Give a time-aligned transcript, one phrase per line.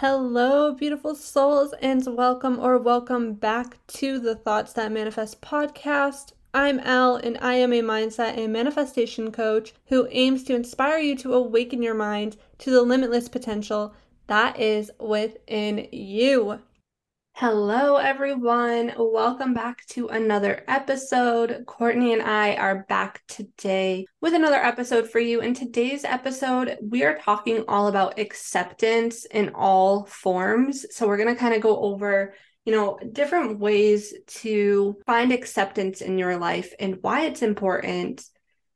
[0.00, 6.34] Hello, beautiful souls, and welcome or welcome back to the Thoughts That Manifest podcast.
[6.54, 11.16] I'm Ell, and I am a mindset and manifestation coach who aims to inspire you
[11.16, 13.92] to awaken your mind to the limitless potential
[14.28, 16.60] that is within you.
[17.40, 18.92] Hello, everyone.
[18.98, 21.62] Welcome back to another episode.
[21.68, 25.40] Courtney and I are back today with another episode for you.
[25.40, 30.84] In today's episode, we are talking all about acceptance in all forms.
[30.90, 36.00] So, we're going to kind of go over you know, different ways to find acceptance
[36.00, 38.24] in your life and why it's important.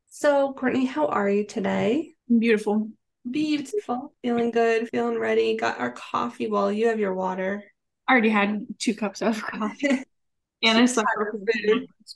[0.07, 2.15] So, Courtney, how are you today?
[2.29, 2.91] Beautiful.
[3.29, 4.15] Beautiful.
[4.23, 5.57] Feeling good, feeling ready.
[5.57, 7.65] Got our coffee while you have your water.
[8.09, 10.03] I already had two cups of coffee.
[10.63, 11.09] and I slept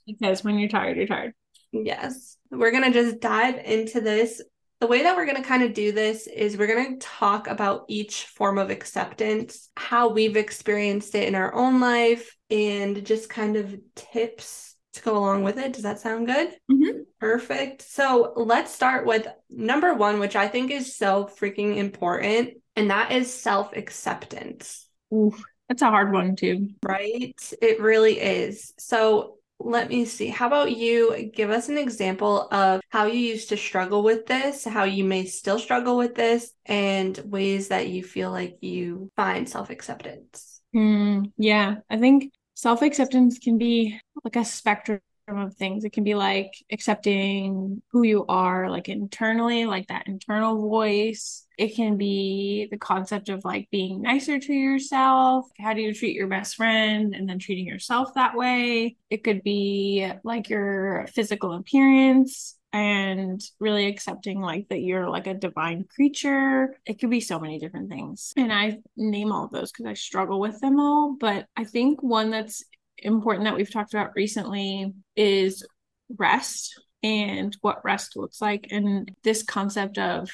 [0.06, 1.34] because when you're tired, you're tired.
[1.72, 2.36] Yes.
[2.50, 4.42] We're going to just dive into this.
[4.80, 7.48] The way that we're going to kind of do this is we're going to talk
[7.48, 13.30] about each form of acceptance, how we've experienced it in our own life, and just
[13.30, 15.72] kind of tips to go along with it.
[15.72, 16.48] Does that sound good?
[16.70, 17.00] Mm-hmm.
[17.20, 17.82] Perfect.
[17.82, 23.12] So let's start with number one, which I think is so freaking important, and that
[23.12, 24.86] is self acceptance.
[25.68, 26.70] That's a hard one too.
[26.82, 27.34] Right?
[27.60, 28.72] It really is.
[28.78, 30.28] So let me see.
[30.28, 34.64] How about you give us an example of how you used to struggle with this,
[34.64, 39.48] how you may still struggle with this, and ways that you feel like you find
[39.48, 40.60] self acceptance?
[40.74, 45.84] Mm, yeah, I think self acceptance can be like a spectrum of things.
[45.84, 51.46] It can be like accepting who you are, like internally, like that internal voice.
[51.58, 55.46] It can be the concept of like being nicer to yourself.
[55.58, 58.96] How do you treat your best friend and then treating yourself that way?
[59.10, 65.32] It could be like your physical appearance and really accepting like that you're like a
[65.32, 66.76] divine creature.
[66.84, 68.34] It could be so many different things.
[68.36, 71.16] And I name all of those because I struggle with them all.
[71.18, 72.62] But I think one that's
[72.98, 75.66] important that we've talked about recently is
[76.16, 80.30] rest and what rest looks like and this concept of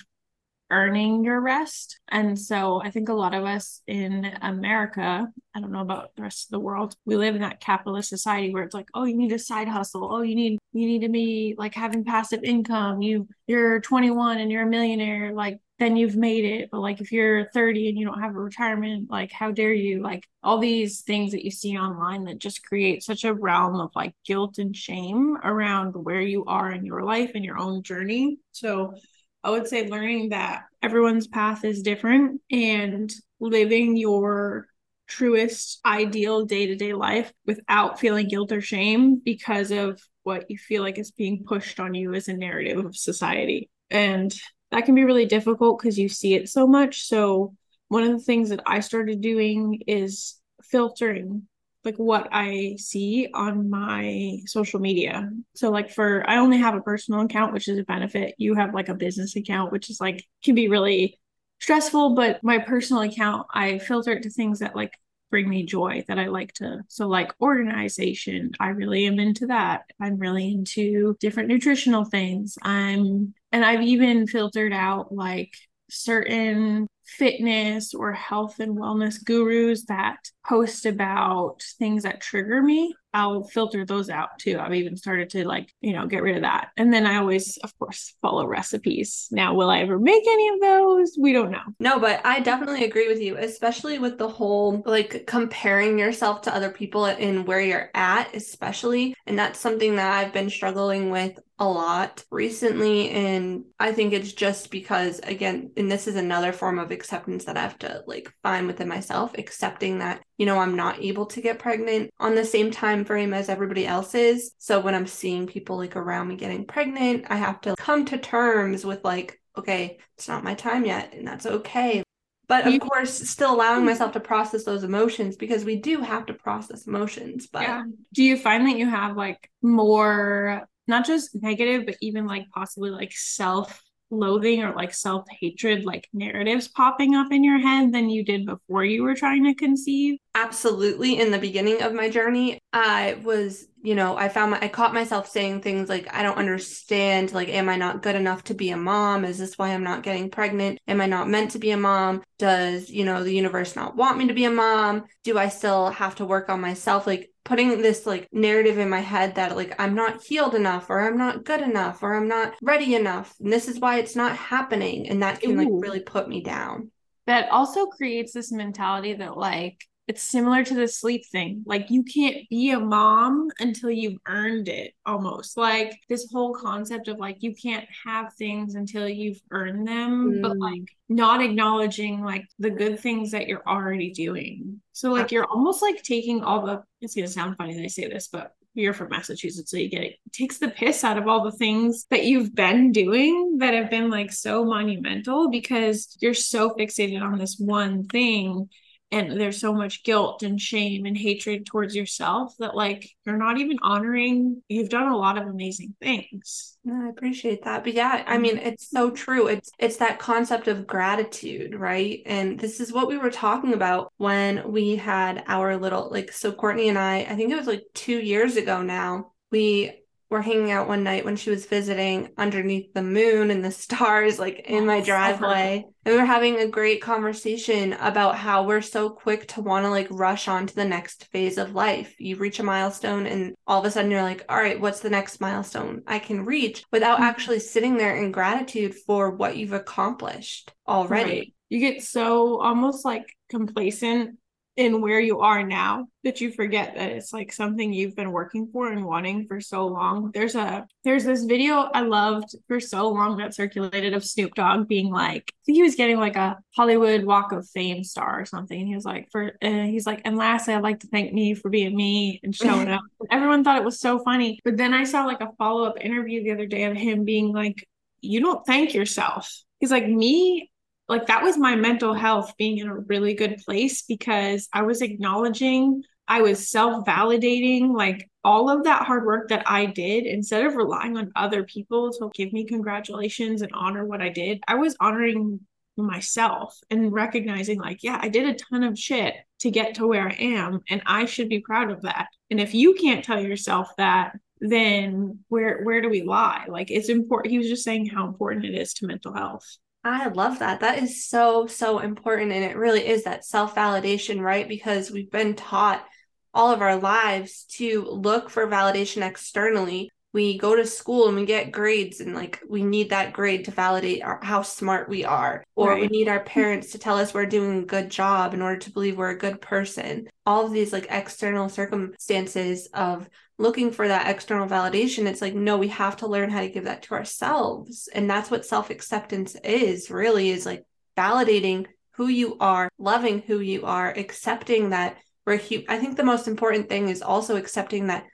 [0.72, 2.00] earning your rest.
[2.08, 6.22] And so I think a lot of us in America, I don't know about the
[6.22, 9.16] rest of the world, we live in that capitalist society where it's like, oh, you
[9.16, 10.08] need a side hustle.
[10.10, 13.02] Oh, you need you need to be like having passive income.
[13.02, 15.34] You you're 21 and you're a millionaire.
[15.34, 16.70] Like then you've made it.
[16.70, 20.00] But like if you're 30 and you don't have a retirement, like how dare you?
[20.00, 23.90] Like all these things that you see online that just create such a realm of
[23.94, 28.38] like guilt and shame around where you are in your life and your own journey.
[28.52, 28.94] So
[29.42, 34.68] I would say learning that everyone's path is different and living your
[35.08, 40.98] truest ideal day-to-day life without feeling guilt or shame because of what you feel like
[40.98, 43.68] is being pushed on you as a narrative of society.
[43.90, 44.32] And
[44.72, 47.06] that can be really difficult because you see it so much.
[47.06, 47.54] So
[47.88, 51.46] one of the things that I started doing is filtering
[51.84, 55.30] like what I see on my social media.
[55.54, 58.34] So like for I only have a personal account, which is a benefit.
[58.38, 61.18] You have like a business account, which is like can be really
[61.60, 64.92] stressful, but my personal account, I filter it to things that like
[65.32, 66.82] bring me joy that I like to.
[66.86, 69.82] So, like organization, I really am into that.
[70.00, 72.56] I'm really into different nutritional things.
[72.62, 75.52] I'm, and I've even filtered out like
[75.90, 83.44] certain fitness or health and wellness gurus that post about things that trigger me I'll
[83.44, 84.58] filter those out too.
[84.58, 86.70] I've even started to like, you know, get rid of that.
[86.76, 89.28] And then I always, of course, follow recipes.
[89.30, 91.16] Now, will I ever make any of those?
[91.18, 91.62] We don't know.
[91.78, 96.54] No, but I definitely agree with you, especially with the whole like comparing yourself to
[96.54, 99.14] other people and where you're at, especially.
[99.26, 104.32] And that's something that I've been struggling with a lot recently and i think it's
[104.32, 108.32] just because again and this is another form of acceptance that i have to like
[108.42, 112.44] find within myself accepting that you know i'm not able to get pregnant on the
[112.44, 114.50] same time frame as everybody else is.
[114.58, 118.18] So when i'm seeing people like around me getting pregnant i have to come to
[118.18, 122.02] terms with like okay it's not my time yet and that's okay.
[122.48, 123.86] But of course still allowing hmm.
[123.86, 127.84] myself to process those emotions because we do have to process emotions but yeah.
[128.12, 132.90] do you find that you have like more not just negative, but even like possibly
[132.90, 133.80] like self
[134.12, 138.46] loathing or like self hatred, like narratives popping up in your head than you did
[138.46, 140.18] before you were trying to conceive?
[140.34, 141.18] Absolutely.
[141.18, 144.94] In the beginning of my journey, I was, you know, I found my, I caught
[144.94, 147.32] myself saying things like, I don't understand.
[147.32, 149.24] Like, am I not good enough to be a mom?
[149.24, 150.78] Is this why I'm not getting pregnant?
[150.86, 152.22] Am I not meant to be a mom?
[152.38, 155.04] Does, you know, the universe not want me to be a mom?
[155.24, 157.06] Do I still have to work on myself?
[157.06, 161.00] Like, putting this like narrative in my head that like I'm not healed enough or
[161.00, 164.36] I'm not good enough or I'm not ready enough and this is why it's not
[164.36, 165.56] happening and that can Ooh.
[165.56, 166.90] like really put me down.
[167.26, 171.62] that also creates this mentality that like it's similar to the sleep thing.
[171.64, 175.56] Like you can't be a mom until you've earned it almost.
[175.56, 180.42] Like this whole concept of like you can't have things until you've earned them, mm.
[180.42, 184.80] but like not acknowledging like the good things that you're already doing.
[184.92, 188.08] So like you're almost like taking all the it's gonna sound funny that I say
[188.08, 190.12] this, but you're from Massachusetts, so you get it.
[190.24, 193.90] it takes the piss out of all the things that you've been doing that have
[193.90, 198.68] been like so monumental because you're so fixated on this one thing
[199.12, 203.58] and there's so much guilt and shame and hatred towards yourself that like you're not
[203.58, 206.76] even honoring you've done a lot of amazing things.
[206.90, 207.84] I appreciate that.
[207.84, 208.66] But yeah i mean mm-hmm.
[208.66, 209.46] it's so true.
[209.46, 212.22] It's it's that concept of gratitude right?
[212.26, 216.52] And this is what we were talking about when we had our little like so
[216.52, 220.01] courtney and i i think it was like two years ago now we
[220.32, 224.38] were hanging out one night when she was visiting underneath the moon and the stars,
[224.38, 225.84] like in my driveway.
[226.04, 229.90] And we were having a great conversation about how we're so quick to want to
[229.90, 232.14] like rush on to the next phase of life.
[232.18, 235.10] You reach a milestone, and all of a sudden you're like, all right, what's the
[235.10, 237.24] next milestone I can reach without mm-hmm.
[237.24, 241.30] actually sitting there in gratitude for what you've accomplished already.
[241.30, 241.54] Right.
[241.68, 244.38] You get so almost like complacent
[244.76, 248.68] in where you are now that you forget that it's like something you've been working
[248.72, 250.30] for and wanting for so long.
[250.32, 254.88] There's a there's this video I loved for so long that circulated of Snoop Dogg
[254.88, 258.78] being like he was getting like a Hollywood Walk of Fame star or something.
[258.78, 261.54] And he was like for uh, he's like and lastly I'd like to thank me
[261.54, 263.02] for being me and showing up.
[263.30, 264.58] Everyone thought it was so funny.
[264.64, 267.86] But then I saw like a follow-up interview the other day of him being like
[268.22, 269.52] you don't thank yourself.
[269.80, 270.70] He's like me
[271.12, 275.02] like that was my mental health being in a really good place because I was
[275.02, 280.64] acknowledging, I was self validating, like all of that hard work that I did instead
[280.64, 284.62] of relying on other people to give me congratulations and honor what I did.
[284.66, 285.60] I was honoring
[285.98, 290.26] myself and recognizing, like, yeah, I did a ton of shit to get to where
[290.26, 292.28] I am, and I should be proud of that.
[292.50, 294.32] And if you can't tell yourself that,
[294.62, 298.64] then where where do we lie like it's important he was just saying how important
[298.64, 300.80] it is to mental health I love that.
[300.80, 302.52] That is so, so important.
[302.52, 304.68] And it really is that self validation, right?
[304.68, 306.04] Because we've been taught
[306.52, 310.10] all of our lives to look for validation externally.
[310.32, 313.70] We go to school and we get grades, and like we need that grade to
[313.70, 316.00] validate our, how smart we are, or right.
[316.00, 318.90] we need our parents to tell us we're doing a good job in order to
[318.90, 320.28] believe we're a good person.
[320.46, 325.78] All of these like external circumstances of looking for that external validation it's like no
[325.78, 330.10] we have to learn how to give that to ourselves and that's what self-acceptance is
[330.10, 330.84] really is like
[331.16, 336.24] validating who you are loving who you are accepting that we're hu- i think the
[336.24, 338.24] most important thing is also accepting that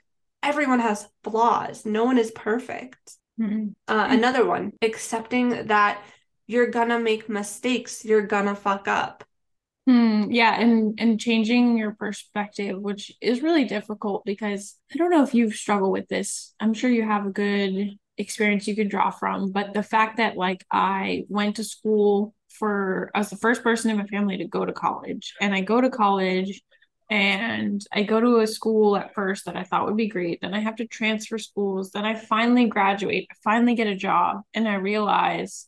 [0.43, 3.69] everyone has flaws no one is perfect mm-hmm.
[3.88, 6.02] uh, another one accepting that
[6.46, 9.25] you're gonna make mistakes you're gonna fuck up
[9.88, 15.23] Hmm, yeah, and and changing your perspective, which is really difficult because I don't know
[15.23, 16.55] if you've struggled with this.
[16.61, 20.37] I'm sure you have a good experience you could draw from, but the fact that
[20.37, 24.46] like I went to school for I was the first person in my family to
[24.46, 26.61] go to college, and I go to college
[27.11, 30.41] and I go to a school at first that I thought would be great.
[30.41, 31.91] Then I have to transfer schools.
[31.91, 33.29] Then I finally graduate.
[33.31, 35.67] I finally get a job, and I realize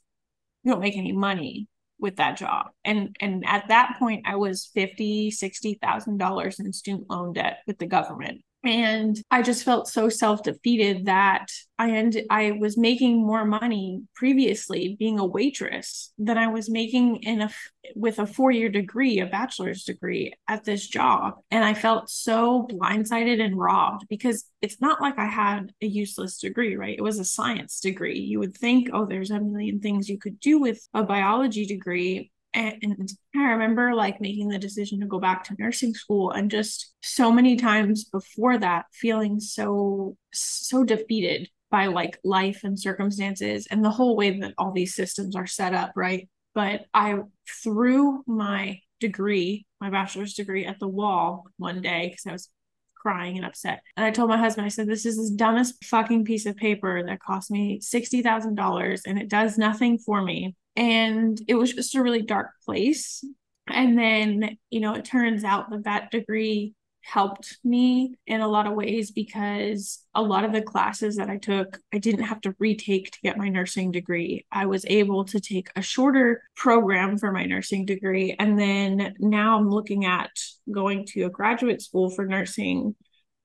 [0.62, 1.68] you don't make any money
[1.98, 6.72] with that job and and at that point i was 50 60 thousand dollars in
[6.72, 11.46] student loan debt with the government and i just felt so self-defeated that
[11.78, 17.16] i ended i was making more money previously being a waitress than i was making
[17.22, 17.50] in a
[17.94, 21.34] with a four-year degree a bachelor's degree at this job.
[21.50, 26.38] And i felt so blindsided and robbed because it's not like i had a useless
[26.38, 26.96] degree right?
[26.96, 28.18] It was a science degree.
[28.18, 32.30] You would think oh there's a million things you could do with a biology degree
[32.54, 36.94] and, I remember like making the decision to go back to nursing school and just
[37.02, 43.84] so many times before that feeling so so defeated by like life and circumstances and
[43.84, 46.28] the whole way that all these systems are set up, right?
[46.54, 47.20] But I
[47.62, 52.48] threw my degree, my bachelor's degree at the wall one day because I was
[52.96, 53.82] crying and upset.
[53.96, 57.02] And I told my husband, I said, This is the dumbest fucking piece of paper
[57.06, 62.02] that cost me $60,000 and it does nothing for me and it was just a
[62.02, 63.24] really dark place
[63.68, 68.66] and then you know it turns out that that degree helped me in a lot
[68.66, 72.54] of ways because a lot of the classes that I took, I didn't have to
[72.58, 74.46] retake to get my nursing degree.
[74.52, 78.36] I was able to take a shorter program for my nursing degree.
[78.38, 80.30] And then now I'm looking at
[80.70, 82.94] going to a graduate school for nursing.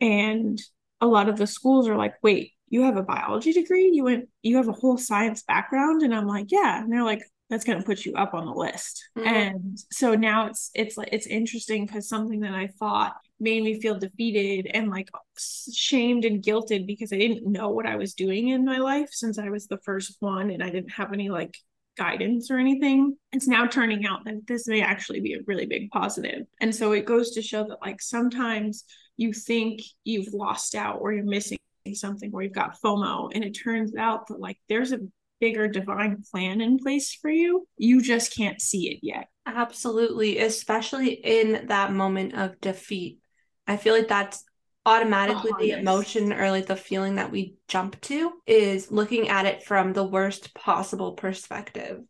[0.01, 0.62] And
[1.01, 4.27] a lot of the schools are like, wait, you have a biology degree you went
[4.41, 7.77] you have a whole science background and i'm like yeah and they're like that's going
[7.77, 9.07] to put you up on the list.
[9.17, 9.27] Mm-hmm.
[9.27, 13.79] And so now it's it's like it's interesting because something that I thought made me
[13.79, 18.50] feel defeated and like shamed and guilted because I didn't know what I was doing
[18.50, 21.55] in my life since I was the first one and I didn't have any like
[21.98, 23.15] guidance or anything.
[23.31, 26.45] It's now turning out that this may actually be a really big positive.
[26.62, 28.86] And so it goes to show that like sometimes
[29.17, 31.60] you think you've lost out or you're missing
[31.94, 35.00] something where you've got FOMO and it turns out that like there's a
[35.39, 37.68] bigger divine plan in place for you.
[37.77, 39.27] You just can't see it yet.
[39.46, 43.20] Absolutely, especially in that moment of defeat.
[43.68, 44.44] I feel like that's
[44.86, 45.80] automatically oh, the yes.
[45.80, 50.04] emotion or like the feeling that we jump to is looking at it from the
[50.04, 52.01] worst possible perspective.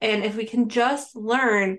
[0.00, 1.78] And if we can just learn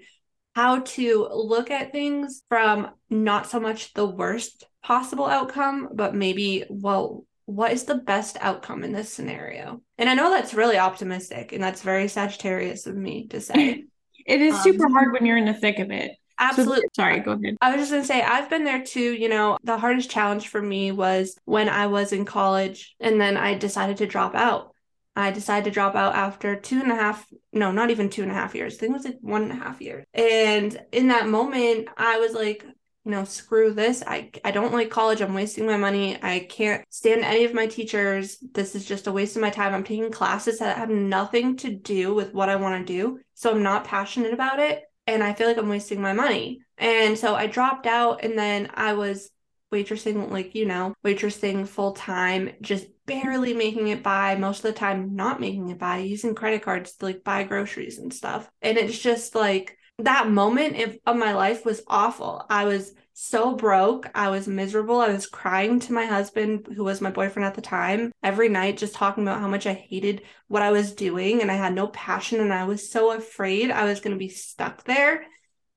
[0.56, 6.66] how to look at things from not so much the worst possible outcome, but maybe,
[6.70, 9.82] well, what is the best outcome in this scenario?
[9.98, 13.86] And I know that's really optimistic and that's very Sagittarius of me to say.
[14.26, 16.12] it is um, super hard when you're in the thick of it.
[16.38, 16.82] Absolutely.
[16.94, 17.56] So, sorry, go ahead.
[17.62, 19.14] I was just going to say, I've been there too.
[19.14, 23.38] You know, the hardest challenge for me was when I was in college and then
[23.38, 24.74] I decided to drop out.
[25.16, 28.32] I decided to drop out after two and a half, no, not even two and
[28.32, 28.76] a half years.
[28.76, 30.06] I think it was like one and a half years.
[30.14, 32.66] And in that moment, I was like,
[33.08, 34.04] you know, screw this.
[34.06, 35.22] I, I don't like college.
[35.22, 36.22] I'm wasting my money.
[36.22, 38.38] I can't stand any of my teachers.
[38.54, 39.74] This is just a waste of my time.
[39.74, 43.22] I'm taking classes that have nothing to do with what I want to do.
[43.34, 46.60] So I'm not passionate about it and I feel like I'm wasting my money.
[46.78, 49.30] And so I dropped out and then I was
[49.74, 54.78] waitressing, like, you know, waitressing full time, just barely making it by, most of the
[54.78, 58.50] time not making it by, using credit cards to like buy groceries and stuff.
[58.62, 62.46] And it's just like that moment of, of my life was awful.
[62.50, 64.08] I was so broke.
[64.14, 65.00] I was miserable.
[65.00, 68.78] I was crying to my husband, who was my boyfriend at the time, every night,
[68.78, 71.88] just talking about how much I hated what I was doing and I had no
[71.88, 72.40] passion.
[72.40, 75.26] And I was so afraid I was going to be stuck there.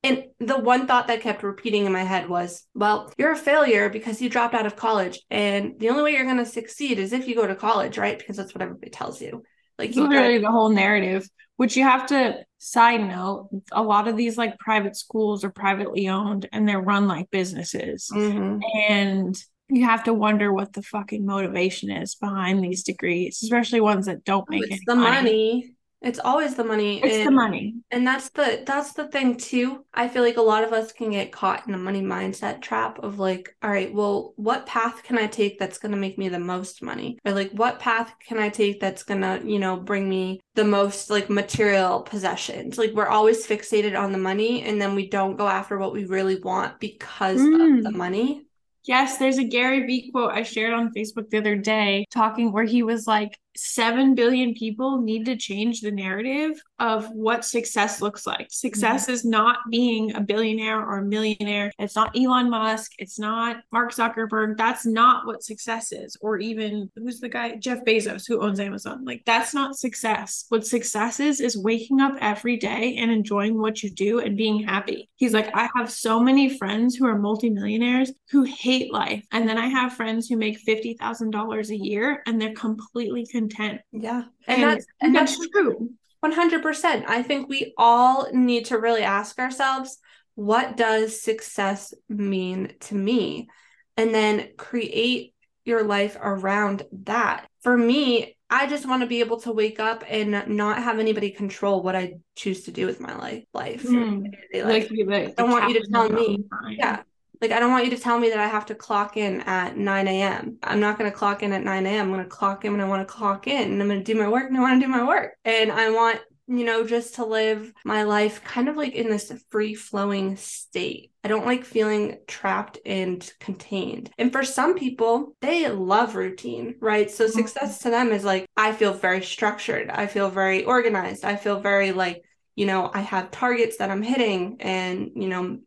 [0.03, 3.89] And the one thought that kept repeating in my head was, well, you're a failure
[3.89, 5.19] because you dropped out of college.
[5.31, 8.17] And the only way you're going to succeed is if you go to college, right?
[8.17, 9.43] Because that's what everybody tells you.
[9.81, 14.37] Like, literally the whole narrative, which you have to side note a lot of these
[14.37, 18.59] like private schools are privately owned and they're run like businesses mm-hmm.
[18.87, 19.35] and
[19.67, 24.23] you have to wonder what the fucking motivation is behind these degrees especially ones that
[24.23, 25.15] don't make oh, it's the money.
[25.15, 26.99] money it's always the money.
[27.03, 27.75] It's and, the money.
[27.91, 29.85] And that's the that's the thing too.
[29.93, 32.99] I feel like a lot of us can get caught in a money mindset trap
[33.03, 36.27] of like, all right, well, what path can I take that's going to make me
[36.27, 37.19] the most money?
[37.23, 40.65] Or like what path can I take that's going to, you know, bring me the
[40.65, 42.79] most like material possessions?
[42.79, 46.05] Like we're always fixated on the money and then we don't go after what we
[46.05, 47.77] really want because mm.
[47.77, 48.47] of the money.
[48.83, 52.63] Yes, there's a Gary Vee quote I shared on Facebook the other day talking where
[52.63, 58.25] he was like, 7 billion people need to change the narrative of what success looks
[58.25, 58.47] like.
[58.49, 59.13] Success mm-hmm.
[59.13, 61.71] is not being a billionaire or a millionaire.
[61.77, 62.93] It's not Elon Musk.
[62.97, 64.57] It's not Mark Zuckerberg.
[64.57, 66.17] That's not what success is.
[66.21, 67.55] Or even who's the guy?
[67.57, 69.05] Jeff Bezos, who owns Amazon.
[69.05, 70.45] Like, that's not success.
[70.49, 74.63] What success is, is waking up every day and enjoying what you do and being
[74.63, 75.09] happy.
[75.15, 79.25] He's like, I have so many friends who are multimillionaires who hate life.
[79.31, 83.81] And then I have friends who make $50,000 a year and they're completely content.
[83.91, 84.23] Yeah.
[84.47, 85.91] And, and that's and that's, that's true.
[86.23, 87.05] 100%.
[87.07, 89.97] I think we all need to really ask ourselves,
[90.35, 93.49] what does success mean to me?
[93.97, 95.33] And then create
[95.65, 97.47] your life around that.
[97.61, 101.31] For me, I just want to be able to wake up and not have anybody
[101.31, 103.43] control what I choose to do with my life.
[103.53, 103.83] Life.
[103.83, 104.25] Mm.
[104.53, 106.39] Like, like, I don't want you to tell me.
[106.71, 107.01] Yeah.
[107.41, 109.75] Like, I don't want you to tell me that I have to clock in at
[109.75, 110.57] 9 a.m.
[110.61, 112.05] I'm not going to clock in at 9 a.m.
[112.05, 114.13] I'm going to clock in when I want to clock in and I'm going to
[114.13, 115.33] do my work and I want to do my work.
[115.43, 119.33] And I want, you know, just to live my life kind of like in this
[119.49, 121.11] free flowing state.
[121.23, 124.11] I don't like feeling trapped and contained.
[124.19, 127.09] And for some people, they love routine, right?
[127.09, 127.39] So mm-hmm.
[127.39, 129.89] success to them is like, I feel very structured.
[129.89, 131.25] I feel very organized.
[131.25, 132.23] I feel very like,
[132.55, 135.59] you know, I have targets that I'm hitting and, you know,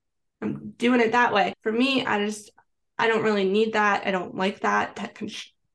[0.44, 1.54] I'm doing it that way.
[1.62, 2.50] For me, I just
[2.98, 4.06] I don't really need that.
[4.06, 4.96] I don't like that.
[4.96, 5.28] That con-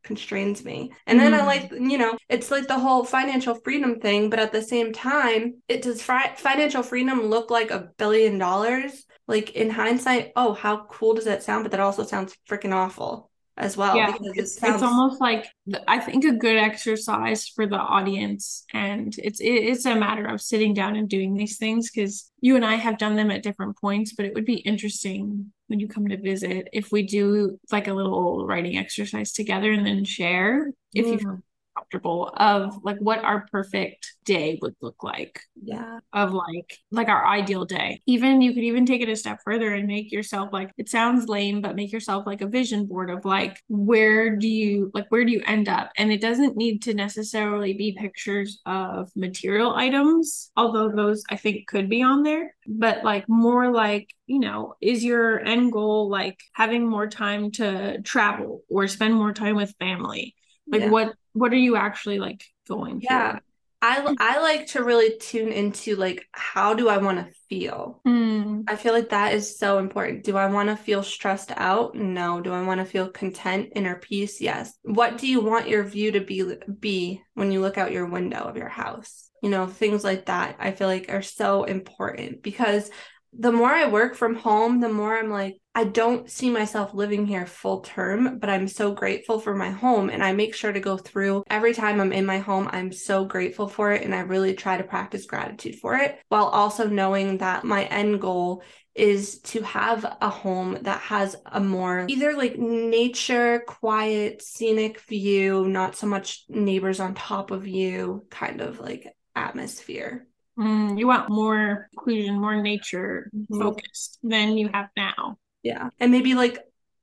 [0.03, 0.91] constrains me.
[1.05, 1.39] And then mm.
[1.39, 4.93] I like, you know, it's like the whole financial freedom thing, but at the same
[4.93, 9.05] time, it does fi- financial freedom look like a billion dollars?
[9.27, 11.63] Like in hindsight, oh, how cool does that sound?
[11.63, 13.28] But that also sounds freaking awful
[13.59, 13.95] as well.
[13.95, 14.75] Yeah, it's, it sounds...
[14.75, 15.47] it's almost like
[15.87, 20.73] I think a good exercise for the audience, and it's it's a matter of sitting
[20.73, 24.13] down and doing these things because you and I have done them at different points.
[24.13, 27.93] But it would be interesting when you come to visit if we do like a
[27.93, 31.21] little writing exercise together and then share if mm.
[31.21, 31.43] you
[31.79, 35.41] comfortable of like what our perfect day would look like.
[35.61, 35.99] Yeah.
[36.13, 38.01] Of like like our ideal day.
[38.05, 41.27] Even you could even take it a step further and make yourself like it sounds
[41.27, 45.25] lame, but make yourself like a vision board of like where do you like where
[45.25, 45.91] do you end up?
[45.97, 51.67] And it doesn't need to necessarily be pictures of material items, although those I think
[51.67, 56.39] could be on there, but like more like, you know, is your end goal like
[56.53, 60.35] having more time to travel or spend more time with family?
[60.71, 60.89] Like Yeah.
[60.89, 63.33] what what are you actually like going Yeah.
[63.37, 63.41] for?
[63.81, 68.01] I I like to really tune into like how do I want to feel?
[68.05, 70.25] Mm, I feel like that is so important.
[70.25, 71.95] Do I want to feel stressed out?
[71.95, 72.41] No.
[72.41, 74.41] Do I want to feel content, inner peace?
[74.41, 74.73] Yes.
[74.83, 78.39] What do you want your view to be be when you look out your window
[78.43, 79.29] of your house?
[79.41, 82.91] You know, things like that I feel like are so important because
[83.33, 87.25] the more I work from home, the more I'm like, I don't see myself living
[87.25, 90.09] here full term, but I'm so grateful for my home.
[90.09, 93.23] And I make sure to go through every time I'm in my home, I'm so
[93.25, 94.03] grateful for it.
[94.03, 98.19] And I really try to practice gratitude for it while also knowing that my end
[98.19, 98.63] goal
[98.95, 105.67] is to have a home that has a more either like nature, quiet, scenic view,
[105.67, 110.27] not so much neighbors on top of you kind of like atmosphere.
[110.59, 113.59] Mm, you want more inclusion, more nature Mhm.
[113.59, 115.37] focused than you have now.
[115.63, 115.89] Yeah.
[115.99, 116.59] And maybe like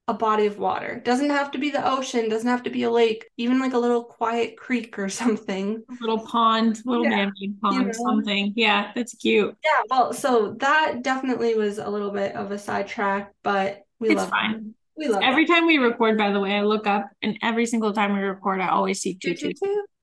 [0.08, 1.00] a body of water.
[1.04, 3.78] Doesn't have to be the ocean, doesn't have to be a lake, even like a
[3.78, 5.82] little quiet creek or something.
[5.88, 7.92] A little pond, little Yeah, man-made pond, know.
[7.92, 8.52] something.
[8.54, 9.56] Yeah, that's cute.
[9.64, 14.16] Yeah, well, so that definitely was a little bit of a sidetrack, but we It's
[14.20, 14.74] love fine.
[14.96, 17.92] we love Every time we record, by the way, I look up and every single
[17.92, 19.52] time we record, I always see two two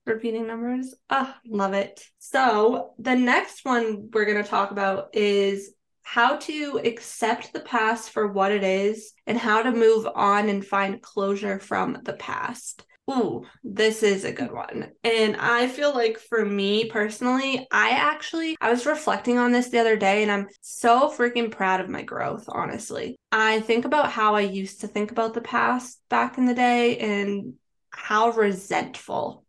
[0.06, 0.94] repeating numbers.
[1.10, 2.04] Ah, love it.
[2.20, 8.28] So the next one we're gonna talk about is how to accept the past for
[8.28, 12.86] what it is and how to move on and find closure from the past.
[13.10, 14.92] Ooh, this is a good one.
[15.04, 19.80] And I feel like for me personally, I actually I was reflecting on this the
[19.80, 23.18] other day and I'm so freaking proud of my growth, honestly.
[23.32, 26.98] I think about how I used to think about the past back in the day
[26.98, 27.56] and
[27.90, 29.43] how resentful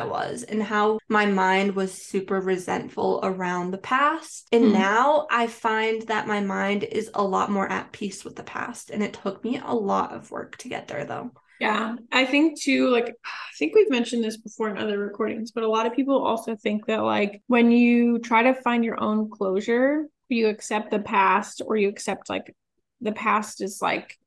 [0.00, 4.48] I was and how my mind was super resentful around the past.
[4.52, 4.72] And Hmm.
[4.72, 8.90] now I find that my mind is a lot more at peace with the past.
[8.90, 11.32] And it took me a lot of work to get there, though.
[11.58, 15.64] Yeah, I think too, like, I think we've mentioned this before in other recordings, but
[15.64, 19.30] a lot of people also think that, like, when you try to find your own
[19.30, 22.54] closure, you accept the past or you accept, like,
[23.00, 24.18] the past is like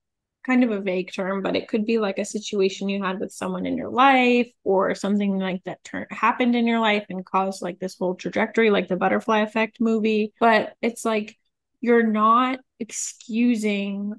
[0.50, 3.32] kind of a vague term, but it could be like a situation you had with
[3.32, 7.80] someone in your life or something like that happened in your life and caused like
[7.80, 10.34] this whole trajectory, like the butterfly effect movie.
[10.40, 11.38] But it's like
[11.82, 14.14] you're not excusing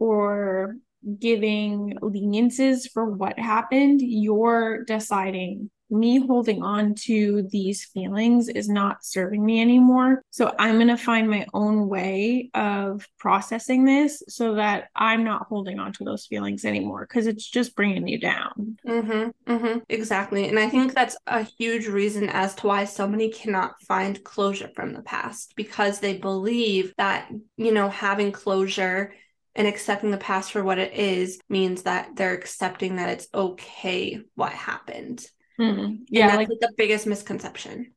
[0.00, 0.76] or
[1.20, 4.00] giving leniences for what happened.
[4.02, 10.22] You're deciding me holding on to these feelings is not serving me anymore.
[10.30, 15.46] So I'm going to find my own way of processing this so that I'm not
[15.48, 18.78] holding on to those feelings anymore because it's just bringing you down.
[18.86, 20.48] Mm-hmm, mm-hmm, exactly.
[20.48, 24.70] And I think that's a huge reason as to why so many cannot find closure
[24.74, 29.12] from the past because they believe that, you know, having closure
[29.54, 34.20] and accepting the past for what it is means that they're accepting that it's okay
[34.34, 35.24] what happened.
[35.60, 37.94] Mm, And yeah, that's like like the biggest misconception.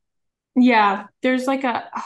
[0.56, 2.02] yeah, there's like a oh, I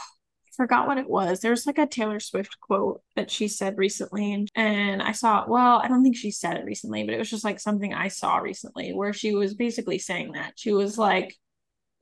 [0.55, 1.39] forgot what it was.
[1.41, 5.79] There's like a Taylor Swift quote that she said recently and and I saw well,
[5.83, 8.37] I don't think she said it recently, but it was just like something I saw
[8.37, 10.53] recently where she was basically saying that.
[10.57, 11.35] She was like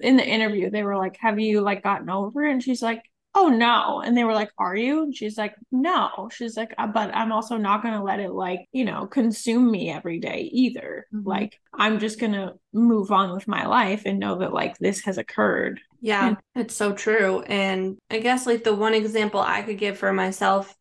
[0.01, 3.03] in the interview, they were like, "Have you like gotten over it?" And she's like,
[3.35, 6.87] "Oh no." And they were like, "Are you?" And she's like, "No." She's like, "Uh,
[6.87, 10.49] "But I'm also not going to let it like, you know, consume me every day
[10.51, 11.07] either.
[11.13, 11.25] Mhm.
[11.25, 15.01] Like I'm just going to move on with my life and know that like this
[15.05, 17.41] has occurred." Yeah, it's so true.
[17.43, 20.75] And I guess like the one example I could give for myself,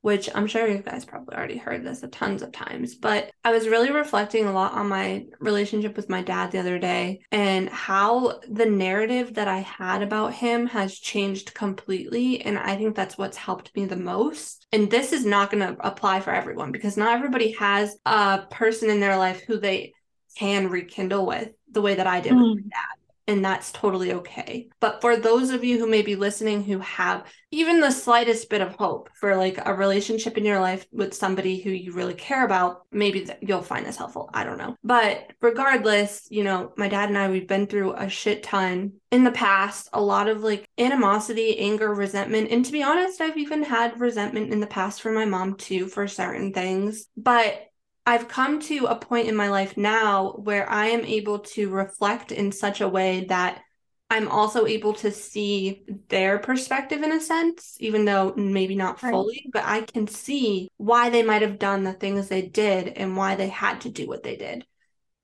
[0.00, 3.50] which I'm sure you guys probably already heard this a tons of times, but I
[3.52, 7.68] was really reflecting a lot on my relationship with my dad the other day and
[7.68, 12.40] how the narrative that I had about him has changed completely.
[12.42, 14.66] And I think that's what's helped me the most.
[14.72, 18.90] And this is not going to apply for everyone because not everybody has a person
[18.90, 19.94] in their life who they
[20.36, 22.70] can rekindle with the way that I did with my Mm.
[22.70, 22.97] dad
[23.28, 24.70] and that's totally okay.
[24.80, 28.62] But for those of you who may be listening who have even the slightest bit
[28.62, 32.44] of hope for like a relationship in your life with somebody who you really care
[32.44, 34.30] about, maybe you'll find this helpful.
[34.32, 34.76] I don't know.
[34.82, 39.24] But regardless, you know, my dad and I, we've been through a shit ton in
[39.24, 42.50] the past, a lot of like animosity, anger, resentment.
[42.50, 45.86] And to be honest, I've even had resentment in the past for my mom too
[45.86, 47.06] for certain things.
[47.14, 47.67] But
[48.08, 52.32] I've come to a point in my life now where I am able to reflect
[52.32, 53.60] in such a way that
[54.08, 59.10] I'm also able to see their perspective in a sense, even though maybe not Right.
[59.10, 63.14] fully, but I can see why they might have done the things they did and
[63.14, 64.64] why they had to do what they did.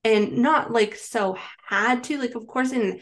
[0.05, 3.01] And not like so had to, like, of course, they didn't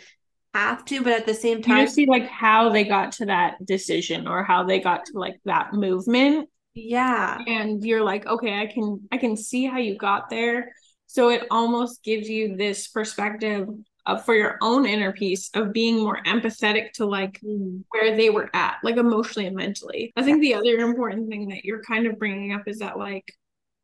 [0.54, 3.26] have to, but at the same You time, just see like how they got to
[3.26, 8.60] that decision or how they got to like that movement yeah, and you're like okay
[8.60, 10.74] i can i can see how you got there.
[11.06, 13.68] So it almost gives you this perspective
[14.06, 17.80] of for your own inner peace of being more empathetic to like mm-hmm.
[17.90, 20.12] where they were at like emotionally and mentally.
[20.16, 23.30] I think the other important thing that you're kind of bringing up is that like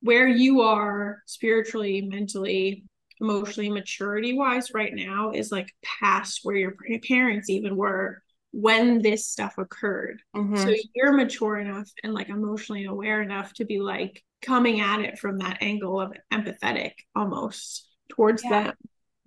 [0.01, 2.85] where you are spiritually mentally
[3.20, 6.74] emotionally maturity wise right now is like past where your
[7.07, 10.56] parents even were when this stuff occurred Mhm.
[10.58, 15.18] so you're mature enough and like emotionally aware enough to be like coming at it
[15.18, 18.64] from that angle of empathetic almost towards Yeah.
[18.64, 18.74] them.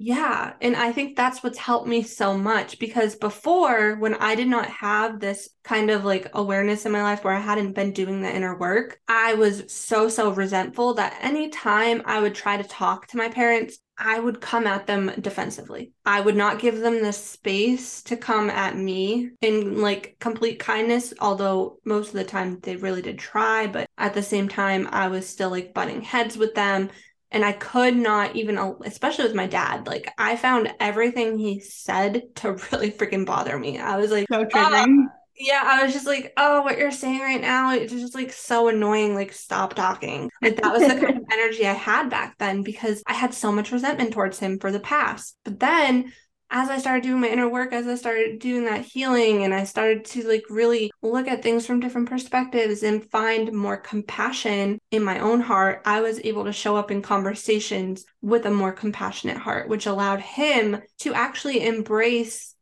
[0.04, 4.48] Yeah, and I think that's what's helped me so much because before, when I did
[4.48, 8.20] not have this kind of like awareness in my life where I hadn't been doing
[8.20, 13.06] the inner work, I was so, so resentful that anytime I would try to talk
[13.08, 15.92] to my parents, I would come at them defensively.
[16.04, 21.14] I would not give them the space to come at me in like complete kindness,
[21.20, 25.10] although most of the time they really did try, but at the same time, I
[25.10, 26.90] was still like butting heads with them
[27.32, 32.24] and I could not even, especially with my dad, like I found everything he said
[32.38, 33.80] to really freaking bother me.
[33.80, 35.08] I was like, So "Ah." triggering.
[35.38, 38.68] yeah, I was just like, oh, what you're saying right now, it's just like so
[38.68, 39.16] annoying.
[39.16, 40.30] Like, stop talking.
[40.42, 43.52] Like, that was the kind of energy I had back then because I had so
[43.52, 45.38] much resentment towards him for the past.
[45.44, 46.14] But then
[46.52, 49.64] as I started doing my inner work, as I started doing that healing, and I
[49.64, 55.02] started to like really look at things from different perspectives and find more compassion in
[55.02, 59.38] my own heart, I was able to show up in conversations with a more compassionate
[59.38, 62.54] heart, which allowed him to actually embrace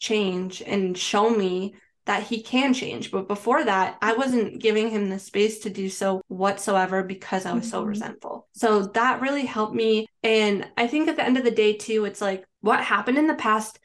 [0.00, 1.76] change and show me
[2.06, 3.10] that he can change.
[3.10, 7.52] But before that, I wasn't giving him the space to do so whatsoever because I
[7.52, 7.88] was so Mhm.
[7.88, 8.48] resentful.
[8.52, 10.06] So that really helped me.
[10.22, 13.26] And I think at the end of the day, too, it's like what happened in
[13.26, 13.78] the past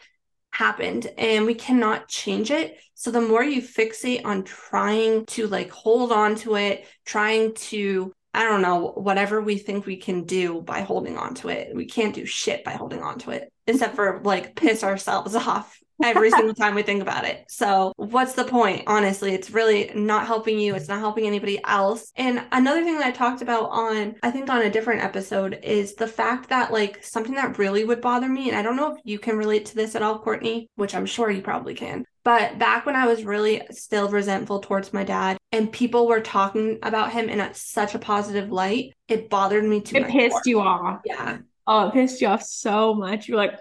[0.52, 2.78] happened and we cannot change it.
[2.94, 8.14] So the more you fixate on trying to like hold on to it, trying to
[8.34, 11.76] I don't know, whatever we think we can do by holding on to it.
[11.76, 15.78] We can't do shit by holding on to it, except for like piss ourselves off
[16.04, 17.46] every single time we think about it.
[17.48, 18.84] So, what's the point?
[18.88, 20.76] Honestly, it's really not helping you.
[20.76, 22.12] It's not helping anybody else.
[22.16, 25.96] And another thing that I talked about on, I think on a different episode, is
[25.96, 29.02] the fact that like something that really would bother me, and I don't know if
[29.04, 32.06] you can relate to this at all, Courtney, which I'm sure you probably can.
[32.24, 36.78] But back when I was really still resentful towards my dad and people were talking
[36.84, 40.46] about him in a, such a positive light, it bothered me to It my pissed
[40.46, 41.02] you off.
[41.04, 41.40] Yeah.
[41.74, 43.28] Oh, it pissed you off so much.
[43.28, 43.60] You're like,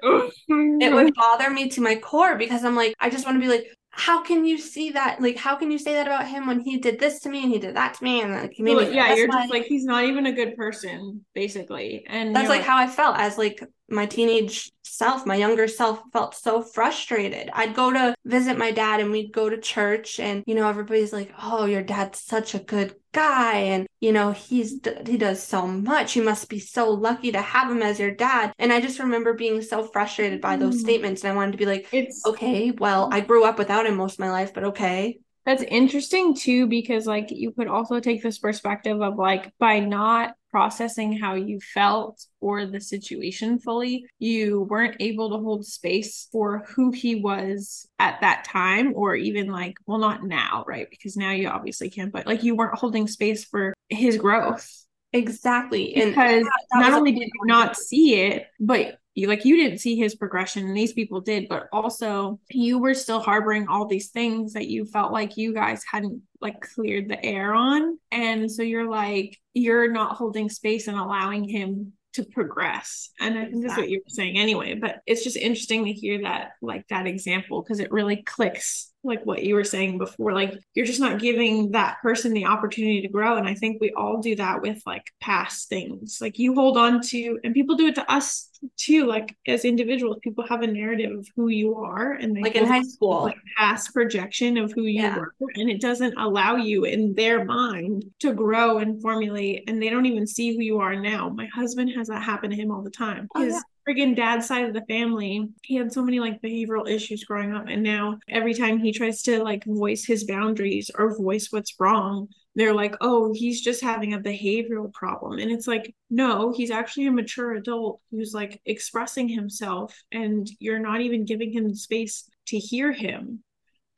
[0.81, 3.41] It it would bother me to my core because I'm like, I just want to
[3.41, 5.21] be like, how can you see that?
[5.21, 7.53] Like, how can you say that about him when he did this to me and
[7.53, 9.33] he did that to me and like he made me yeah, you're way?
[9.39, 12.05] just like he's not even a good person, basically.
[12.07, 16.01] And That's you're like how I felt as like my teenage self, my younger self
[16.13, 17.51] felt so frustrated.
[17.53, 21.13] I'd go to visit my dad and we'd go to church and you know everybody's
[21.13, 25.67] like, "Oh, your dad's such a good guy and you know he's he does so
[25.67, 26.17] much.
[26.17, 29.35] You must be so lucky to have him as your dad." And I just remember
[29.35, 30.81] being so frustrated by those Mm.
[30.81, 33.97] statements and I wanted to be like, it's "Okay, well, I grew up without him
[33.97, 38.23] most of my life, but okay." That's interesting too, because like you could also take
[38.23, 44.63] this perspective of like by not processing how you felt or the situation fully, you
[44.63, 49.77] weren't able to hold space for who he was at that time, or even like,
[49.87, 50.89] well, not now, right?
[50.91, 54.69] Because now you obviously can, but like you weren't holding space for his growth.
[55.13, 55.95] Exactly.
[55.97, 59.57] And Because that- that not only did you not see it, but you like you
[59.57, 63.87] didn't see his progression and these people did, but also you were still harboring all
[63.87, 67.99] these things that you felt like you guys hadn't like cleared the air on.
[68.13, 73.11] And so you're like, you're not holding space and allowing him to progress.
[73.21, 74.75] And I think that's what you were saying anyway.
[74.75, 79.25] But it's just interesting to hear that like that example because it really clicks like
[79.25, 80.33] what you were saying before.
[80.35, 83.37] Like you're just not giving that person the opportunity to grow.
[83.37, 86.19] And I think we all do that with like past things.
[86.21, 89.07] Like you hold on to, and people do it to us too.
[89.07, 92.67] Like as individuals, people have a narrative of who you are, and they like in
[92.67, 93.23] high school.
[93.23, 95.17] like past projection of who you Yeah.
[95.17, 99.89] were and it doesn't allow you in their mind to grow and formulate and they
[99.91, 102.83] don't even see who you are now my husband has that happen to him all
[102.83, 103.61] the time Oh, yeah.
[103.91, 107.67] Friggin' dad's side of the family, he had so many like behavioral issues growing up.
[107.69, 112.29] And now every time he tries to like voice his boundaries or voice what's wrong,
[112.55, 115.39] they're like, oh, he's just having a behavioral problem.
[115.39, 120.81] And it's like, no, he's actually a mature adult who's like expressing himself, and you're
[120.81, 123.43] not even giving him space to hear him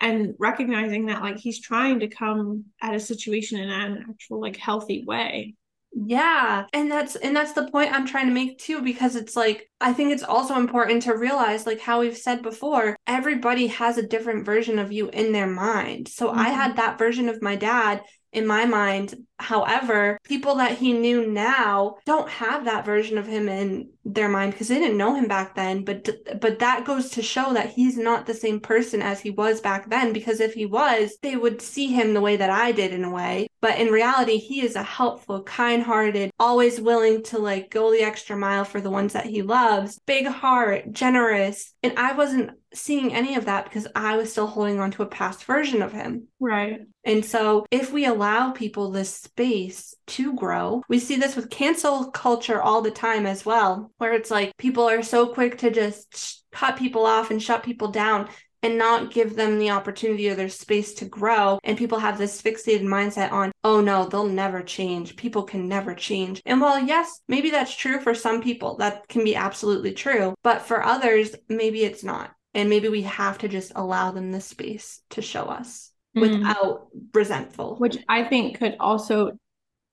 [0.01, 4.57] and recognizing that like he's trying to come at a situation in an actual like
[4.57, 5.55] healthy way
[5.95, 6.65] yeah.
[6.73, 9.93] And that's and that's the point I'm trying to make too because it's like I
[9.93, 14.47] think it's also important to realize like how we've said before, everybody has a different
[14.47, 16.09] version of you in their mind.
[16.09, 16.39] So mm-hmm.
[16.39, 18.03] I had that version of my dad
[18.33, 19.15] in my mind.
[19.43, 24.53] However, people that he knew now don't have that version of him in their mind
[24.53, 25.85] because they didn't know him back then.
[25.85, 26.09] But
[26.41, 29.91] but that goes to show that he's not the same person as he was back
[29.91, 30.13] then.
[30.13, 33.11] Because if he was, they would see him the way that I did in a
[33.11, 33.49] way.
[33.61, 38.37] But in reality, he is a helpful, kind-hearted, always willing to like go the extra
[38.37, 41.73] mile for the ones that he loves, big heart, generous.
[41.83, 45.07] And I wasn't seeing any of that because I was still holding on to a
[45.07, 46.29] past version of him.
[46.41, 46.81] Right.
[47.05, 52.11] And so if we allow people this space to grow, we see this with cancel
[52.11, 56.45] culture all the time as well, where it's like people are so quick to just
[56.53, 58.29] cut people off and shut people down
[58.63, 61.59] and not give them the opportunity or their space to grow.
[61.65, 65.17] And people have this fixated mindset on, oh no, they'll never change.
[65.17, 66.41] People can never change.
[66.47, 70.35] And while, yes, maybe that's true for some people, that can be absolutely true.
[70.45, 72.31] But for others, maybe it's not.
[72.55, 76.21] And maybe we have to just allow them the space to show us mm.
[76.21, 77.77] without resentful.
[77.77, 79.33] Which I think could also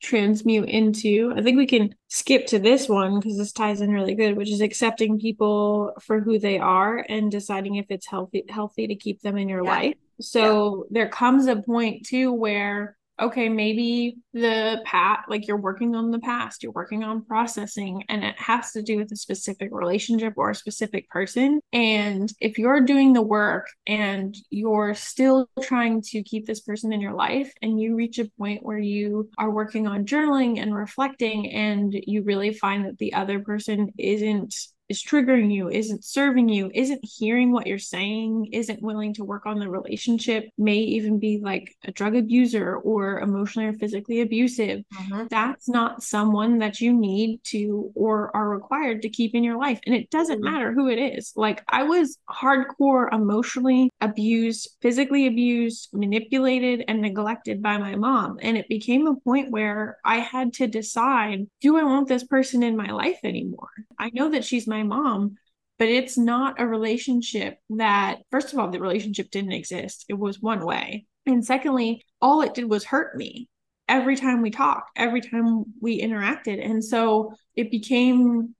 [0.02, 4.16] transmute into i think we can skip to this one because this ties in really
[4.16, 8.88] good which is accepting people for who they are and deciding if it's healthy healthy
[8.88, 9.70] to keep them in your yeah.
[9.70, 11.02] life so yeah.
[11.02, 16.20] there comes a point too where okay, maybe the pat like you're working on the
[16.20, 20.50] past, you're working on processing, and it has to do with a specific relationship or
[20.50, 21.60] a specific person.
[21.74, 27.02] And if you're doing the work and you're still trying to keep this person in
[27.02, 31.52] your life, and you reach a point where you are working on journaling and reflecting,
[31.52, 34.56] and you really find that the other person isn't
[34.90, 39.46] is triggering you, isn't serving you, isn't hearing what you're saying, isn't willing to work
[39.46, 44.84] on the relationship, may even be like a drug abuser or emotionally or physically abusive,
[44.94, 45.28] mm-hmm.
[45.30, 49.80] that's not someone that you need to or are required to keep in your life.
[49.86, 50.54] And it doesn't mm-hmm.
[50.54, 51.34] matter who it is.
[51.36, 58.40] Like I was hardcore emotionally abused, physically abused, manipulated, and neglected by my mom.
[58.42, 62.64] And it became a point where I had to decide do I want this person
[62.64, 63.70] in my life anymore?
[63.98, 65.36] I know that she's my my mom
[65.80, 70.06] but it's not a relationship that first of all the relationship didn't exist.
[70.10, 71.06] It was one way.
[71.26, 73.48] And secondly all it did was hurt me
[73.88, 76.64] every time we talked every time we interacted.
[76.64, 78.54] And so it became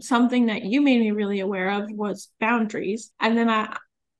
[0.00, 3.12] something that you made me really aware of was boundaries.
[3.20, 3.76] And then i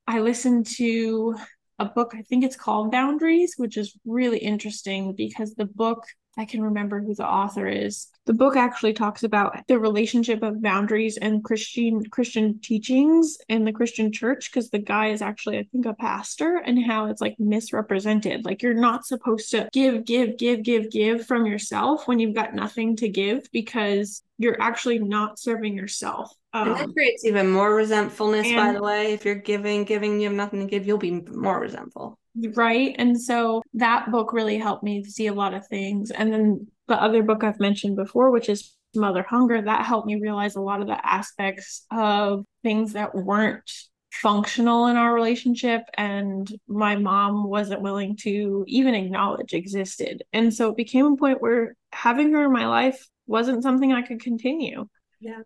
[0.06, 1.36] i listened to
[1.78, 6.04] a book i think it's called boundaries which is really interesting because the book
[6.36, 8.08] I can remember who the author is.
[8.24, 13.72] The book actually talks about the relationship of boundaries and Christian Christian teachings in the
[13.72, 17.36] Christian church because the guy is actually I think a pastor and how it's like
[17.38, 18.44] misrepresented.
[18.44, 22.54] Like you're not supposed to give give give give give from yourself when you've got
[22.54, 26.32] nothing to give because you're actually not serving yourself.
[26.52, 29.12] Um, and that um, creates even more resentfulness, and, by the way.
[29.12, 32.18] If you're giving, giving, you have nothing to give, you'll be more resentful.
[32.34, 32.94] Right.
[32.98, 36.10] And so that book really helped me see a lot of things.
[36.10, 40.16] And then the other book I've mentioned before, which is Mother Hunger, that helped me
[40.16, 43.70] realize a lot of the aspects of things that weren't
[44.12, 50.24] functional in our relationship and my mom wasn't willing to even acknowledge existed.
[50.32, 54.02] And so it became a point where having her in my life wasn't something I
[54.02, 54.88] could continue.
[55.20, 55.42] Yeah.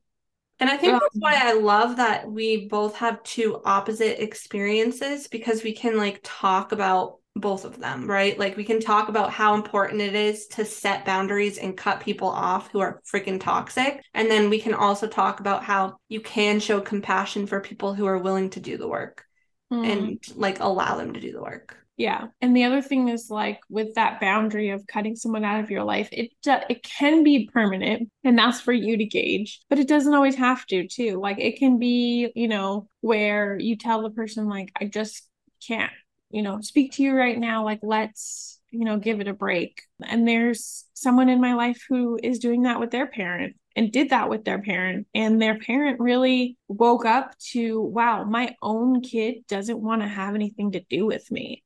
[0.60, 5.64] And I think that's why I love that we both have two opposite experiences because
[5.64, 8.38] we can like talk about both of them, right?
[8.38, 12.28] Like we can talk about how important it is to set boundaries and cut people
[12.28, 14.02] off who are freaking toxic.
[14.14, 18.06] And then we can also talk about how you can show compassion for people who
[18.06, 19.24] are willing to do the work
[19.72, 19.84] mm.
[19.84, 21.83] and like allow them to do the work.
[21.96, 22.26] Yeah.
[22.40, 25.84] And the other thing is like with that boundary of cutting someone out of your
[25.84, 30.14] life, it it can be permanent and that's for you to gauge, but it doesn't
[30.14, 31.20] always have to too.
[31.20, 35.22] Like it can be, you know, where you tell the person like I just
[35.66, 35.92] can't,
[36.30, 39.80] you know, speak to you right now like let's, you know, give it a break.
[40.04, 44.10] And there's someone in my life who is doing that with their parent and did
[44.10, 49.44] that with their parent and their parent really woke up to wow my own kid
[49.48, 51.63] doesn't want to have anything to do with me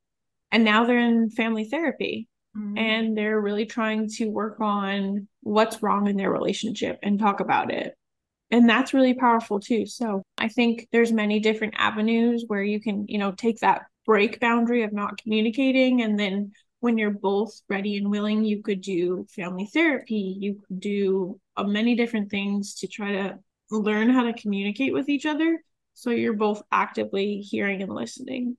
[0.51, 2.29] and now they're in family therapy.
[2.57, 2.79] Mm-hmm.
[2.79, 7.71] and they're really trying to work on what's wrong in their relationship and talk about
[7.71, 7.95] it.
[8.51, 9.87] And that's really powerful too.
[9.87, 14.41] So i think there's many different avenues where you can you know take that break
[14.41, 16.03] boundary of not communicating.
[16.03, 20.37] And then when you're both ready and willing you could do family therapy.
[20.41, 23.39] You could do uh, many different things to try to
[23.71, 25.63] learn how to communicate with each other.
[25.95, 28.57] So you're both actively hearing and listening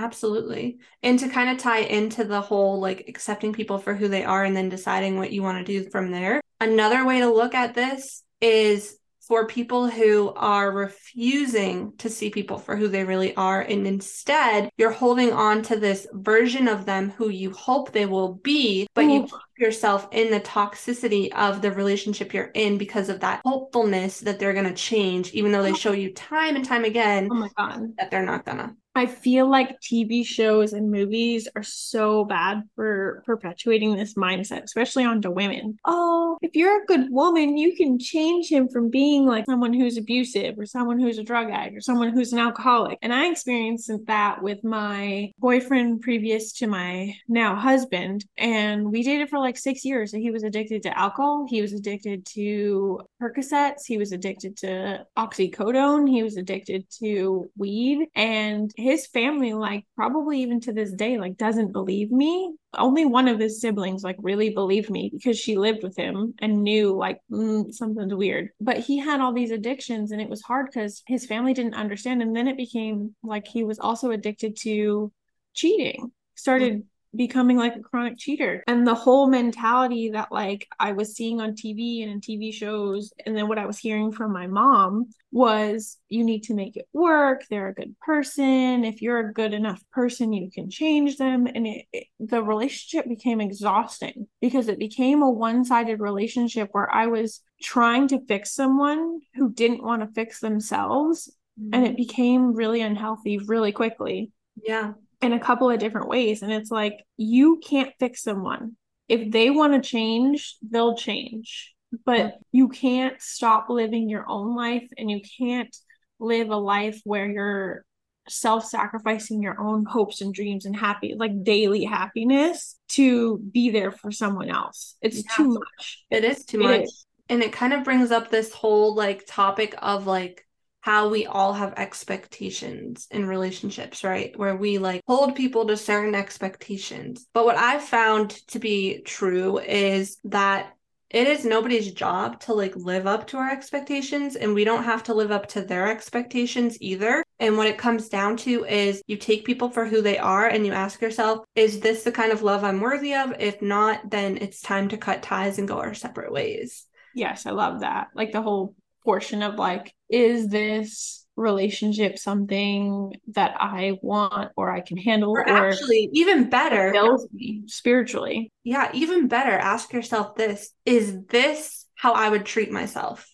[0.00, 0.78] Absolutely.
[1.02, 4.44] And to kind of tie into the whole like accepting people for who they are
[4.44, 6.40] and then deciding what you want to do from there.
[6.58, 8.96] Another way to look at this is
[9.30, 13.60] for people who are refusing to see people for who they really are.
[13.60, 18.34] And instead, you're holding on to this version of them who you hope they will
[18.34, 19.12] be, but Ooh.
[19.12, 24.18] you keep yourself in the toxicity of the relationship you're in because of that hopefulness
[24.18, 25.76] that they're going to change, even though they oh.
[25.76, 27.82] show you time and time again oh my God.
[27.98, 28.74] that they're not gonna.
[29.00, 35.04] I feel like TV shows and movies are so bad for perpetuating this mindset, especially
[35.04, 35.78] onto women.
[35.86, 39.96] Oh, if you're a good woman, you can change him from being like someone who's
[39.96, 42.98] abusive or someone who's a drug addict or someone who's an alcoholic.
[43.00, 48.26] And I experienced that with my boyfriend previous to my now husband.
[48.36, 50.12] And we dated for like six years.
[50.12, 55.06] And he was addicted to alcohol, he was addicted to Percocets, he was addicted to
[55.16, 58.08] oxycodone, he was addicted to weed.
[58.14, 62.54] And his family like probably even to this day like doesn't believe me.
[62.76, 66.62] Only one of his siblings like really believed me because she lived with him and
[66.62, 68.50] knew like mm, something's weird.
[68.60, 72.22] But he had all these addictions and it was hard because his family didn't understand.
[72.22, 75.12] And then it became like he was also addicted to
[75.54, 76.12] cheating.
[76.34, 78.62] Started becoming like a chronic cheater.
[78.66, 83.12] And the whole mentality that like I was seeing on TV and in TV shows
[83.26, 86.88] and then what I was hearing from my mom was you need to make it
[86.92, 87.42] work.
[87.48, 88.84] They're a good person.
[88.84, 91.46] If you're a good enough person you can change them.
[91.46, 97.08] And it, it, the relationship became exhausting because it became a one-sided relationship where I
[97.08, 101.74] was trying to fix someone who didn't want to fix themselves mm-hmm.
[101.74, 104.30] and it became really unhealthy really quickly.
[104.62, 106.42] Yeah in a couple of different ways.
[106.42, 108.76] And it's like, you can't fix someone.
[109.08, 111.74] If they want to change, they'll change.
[112.04, 115.74] But you can't stop living your own life and you can't
[116.20, 117.84] live a life where you're
[118.28, 123.90] self sacrificing your own hopes and dreams and happy, like daily happiness to be there
[123.90, 124.96] for someone else.
[125.02, 125.36] It's yeah.
[125.36, 126.04] too much.
[126.10, 126.82] It is too it much.
[126.82, 127.06] Is.
[127.28, 130.46] And it kind of brings up this whole like topic of like
[130.80, 134.36] how we all have expectations in relationships, right?
[134.38, 137.26] Where we like hold people to certain expectations.
[137.34, 140.72] But what I've found to be true is that
[141.10, 145.02] it is nobody's job to like live up to our expectations and we don't have
[145.04, 147.24] to live up to their expectations either.
[147.40, 150.64] And what it comes down to is you take people for who they are and
[150.64, 153.34] you ask yourself, is this the kind of love I'm worthy of?
[153.40, 156.86] If not, then it's time to cut ties and go our separate ways.
[157.12, 158.08] Yes, I love that.
[158.14, 164.80] Like the whole portion of like, is this relationship something that I want or I
[164.80, 165.30] can handle?
[165.32, 166.92] Or, or actually, even better,
[167.32, 168.52] me spiritually.
[168.64, 173.26] Yeah, even better, ask yourself this Is this how I would treat myself?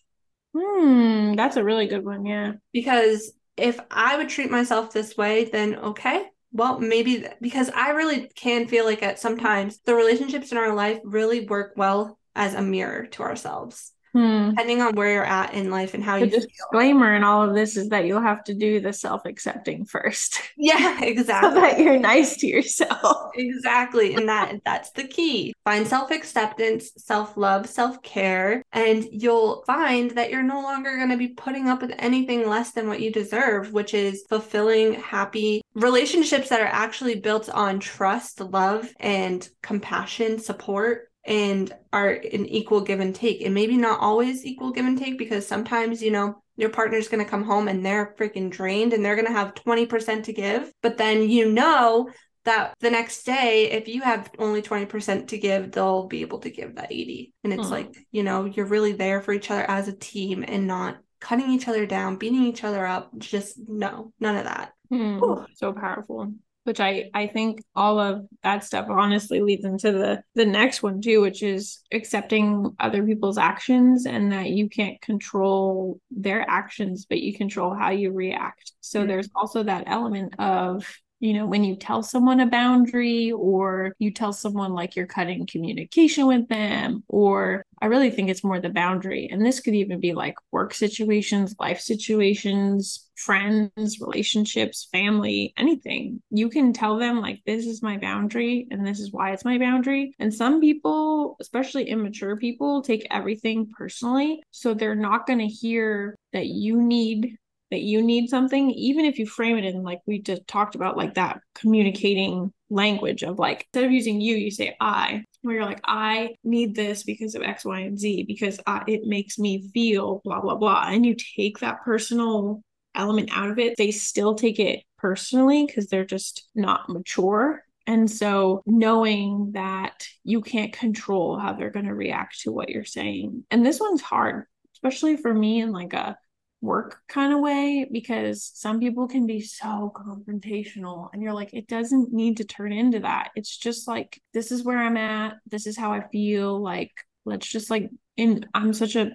[0.57, 2.25] Hmm, that's a really good one.
[2.25, 2.53] Yeah.
[2.73, 7.91] Because if I would treat myself this way, then okay, well maybe th- because i
[7.91, 12.55] really can feel like at sometimes the relationships in our life really work well as
[12.55, 14.51] a mirror to ourselves hmm.
[14.51, 17.55] depending on where you're at in life and how the you disclaimer in all of
[17.55, 20.41] this is that you'll have to do the self-accepting first.
[20.59, 23.31] Yeah exactly so that you're nice to yourself.
[23.35, 25.55] Exactly and that that's the key.
[25.65, 31.69] Find self-acceptance self-love self-care and you'll find that you're no longer going to be putting
[31.69, 36.65] up with anything less than what you deserve which is fulfilling happy relationships that are
[36.65, 43.43] actually built on trust love and compassion support and are an equal give and take.
[43.43, 47.23] And maybe not always equal give and take because sometimes, you know, your partner's going
[47.23, 50.73] to come home and they're freaking drained and they're going to have 20% to give.
[50.83, 52.09] But then you know
[52.45, 56.51] that the next day, if you have only 20% to give, they'll be able to
[56.51, 57.35] give that 80.
[57.43, 57.73] And it's hmm.
[57.73, 61.51] like, you know, you're really there for each other as a team and not cutting
[61.51, 63.11] each other down, beating each other up.
[63.19, 64.73] Just no, none of that.
[64.91, 65.19] Hmm.
[65.57, 66.33] So powerful
[66.67, 71.01] which I I think all of that stuff honestly leads into the the next one
[71.01, 77.21] too, which is accepting other people's actions and that you can't control their actions, but
[77.21, 78.73] you control how you react.
[78.81, 79.09] So mm-hmm.
[79.09, 80.85] there's also that element of
[81.21, 85.47] you know when you tell someone a boundary or you tell someone like you're cutting
[85.47, 90.01] communication with them or i really think it's more the boundary and this could even
[90.01, 96.23] be like work situations life situations friends, relationships, family, anything.
[96.31, 99.59] You can tell them, like, this is my boundary and this is why it's my
[99.59, 100.13] boundary.
[100.19, 104.43] And some people, especially immature people, take everything personally.
[104.51, 107.37] So they're not going to hear that you need
[107.71, 110.97] that you need something even if you frame it in like we just talked about
[110.97, 115.65] like that communicating language of like instead of using you you say i where you're
[115.65, 119.69] like i need this because of x y and z because I, it makes me
[119.73, 122.63] feel blah blah blah and you take that personal
[122.97, 127.63] element out of it, they still take it personally because they're just not mature.
[127.87, 132.85] And so knowing that you can't control how they're going to react to what you're
[132.85, 133.45] saying.
[133.51, 136.17] And this one's hard, especially for me in like a
[136.63, 141.69] work kind of way because some people can be so confrontational and you're like it
[141.69, 145.67] doesn't need to turn into that it's just like this is where i'm at this
[145.67, 146.91] is how i feel like
[147.27, 149.11] let's just like in i'm such a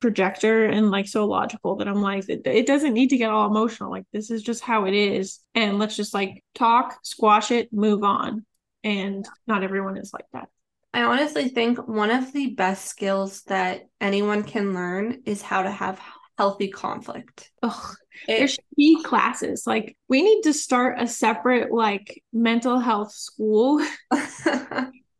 [0.00, 3.46] projector and like so logical that I'm like, it, it, doesn't need to get all
[3.46, 3.90] emotional.
[3.90, 5.40] Like, this is just how it is.
[5.54, 8.44] And let's just like talk, squash it, move on.
[8.82, 10.48] And not everyone is like that.
[10.92, 15.70] I honestly think one of the best skills that anyone can learn is how to
[15.70, 16.00] have
[16.38, 17.50] healthy conflict.
[17.62, 17.96] Ugh,
[18.28, 19.66] it, there should be classes.
[19.66, 23.84] Like, we need to start a separate, like, mental health school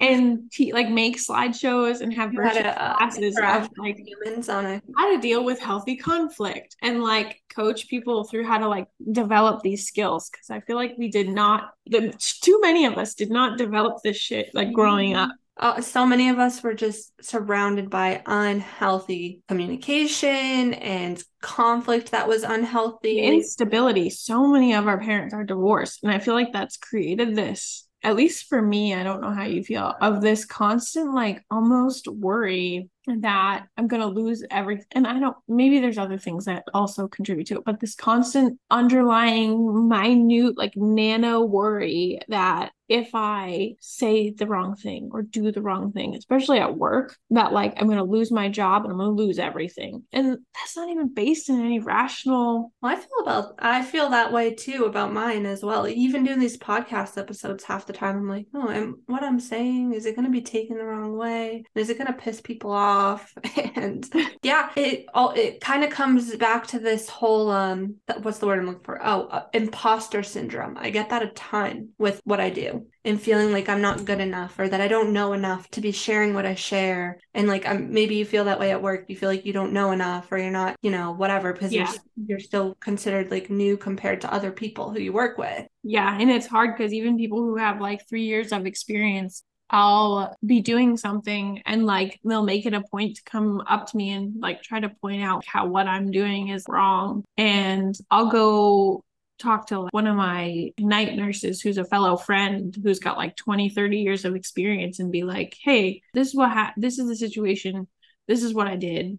[0.01, 4.65] and te- like make slideshows and have virtual to, uh, classes of like humans on
[4.65, 8.89] a how to deal with healthy conflict and like coach people through how to like
[9.13, 13.15] develop these skills because I feel like we did not the too many of us
[13.15, 15.31] did not develop this shit like growing up.
[15.61, 22.43] Uh, so many of us were just surrounded by unhealthy communication and conflict that was
[22.43, 23.21] unhealthy.
[23.21, 24.09] Instability.
[24.09, 28.17] So many of our parents are divorced and i feel like that's created this at
[28.17, 32.89] least for me, I don't know how you feel, of this constant, like almost worry
[33.07, 34.87] that I'm going to lose everything.
[34.93, 38.59] And I don't, maybe there's other things that also contribute to it, but this constant
[38.71, 45.63] underlying minute, like nano worry that if I say the wrong thing or do the
[45.63, 48.99] wrong thing, especially at work, that like I'm going to lose my job and I'm
[48.99, 50.03] going to lose everything.
[50.13, 52.73] And that's not even based in any rational.
[52.83, 55.87] Well, I feel about, I feel that way too about mine as well.
[55.87, 59.95] Even doing these podcast episodes, half the time I'm like, oh, and what I'm saying,
[59.95, 61.63] is it going to be taken the wrong way?
[61.77, 62.90] Is it going to piss people off?
[62.91, 63.35] Off.
[63.77, 64.05] And
[64.43, 68.59] yeah it all it kind of comes back to this whole um what's the word
[68.59, 69.01] i'm looking for?
[69.03, 70.77] Oh uh, imposter syndrome.
[70.79, 74.21] I get that a ton with what i do and feeling like i'm not good
[74.21, 77.19] enough or that i don't know enough to be sharing what i share.
[77.33, 79.05] And like I'm, maybe you feel that way at work.
[79.09, 81.91] You feel like you don't know enough or you're not you know whatever because yeah.
[82.17, 85.67] you're, you're still considered like new compared to other people who you work with.
[85.83, 90.37] Yeah and it's hard because even people who have like three years of experience I'll
[90.45, 94.11] be doing something and like they'll make it a point to come up to me
[94.11, 97.25] and like try to point out how what I'm doing is wrong.
[97.37, 99.05] And I'll go
[99.39, 103.71] talk to one of my night nurses who's a fellow friend who's got like 20
[103.71, 107.17] 30 years of experience and be like hey this is what ha- this is the
[107.17, 107.89] situation.
[108.29, 109.19] This is what i did.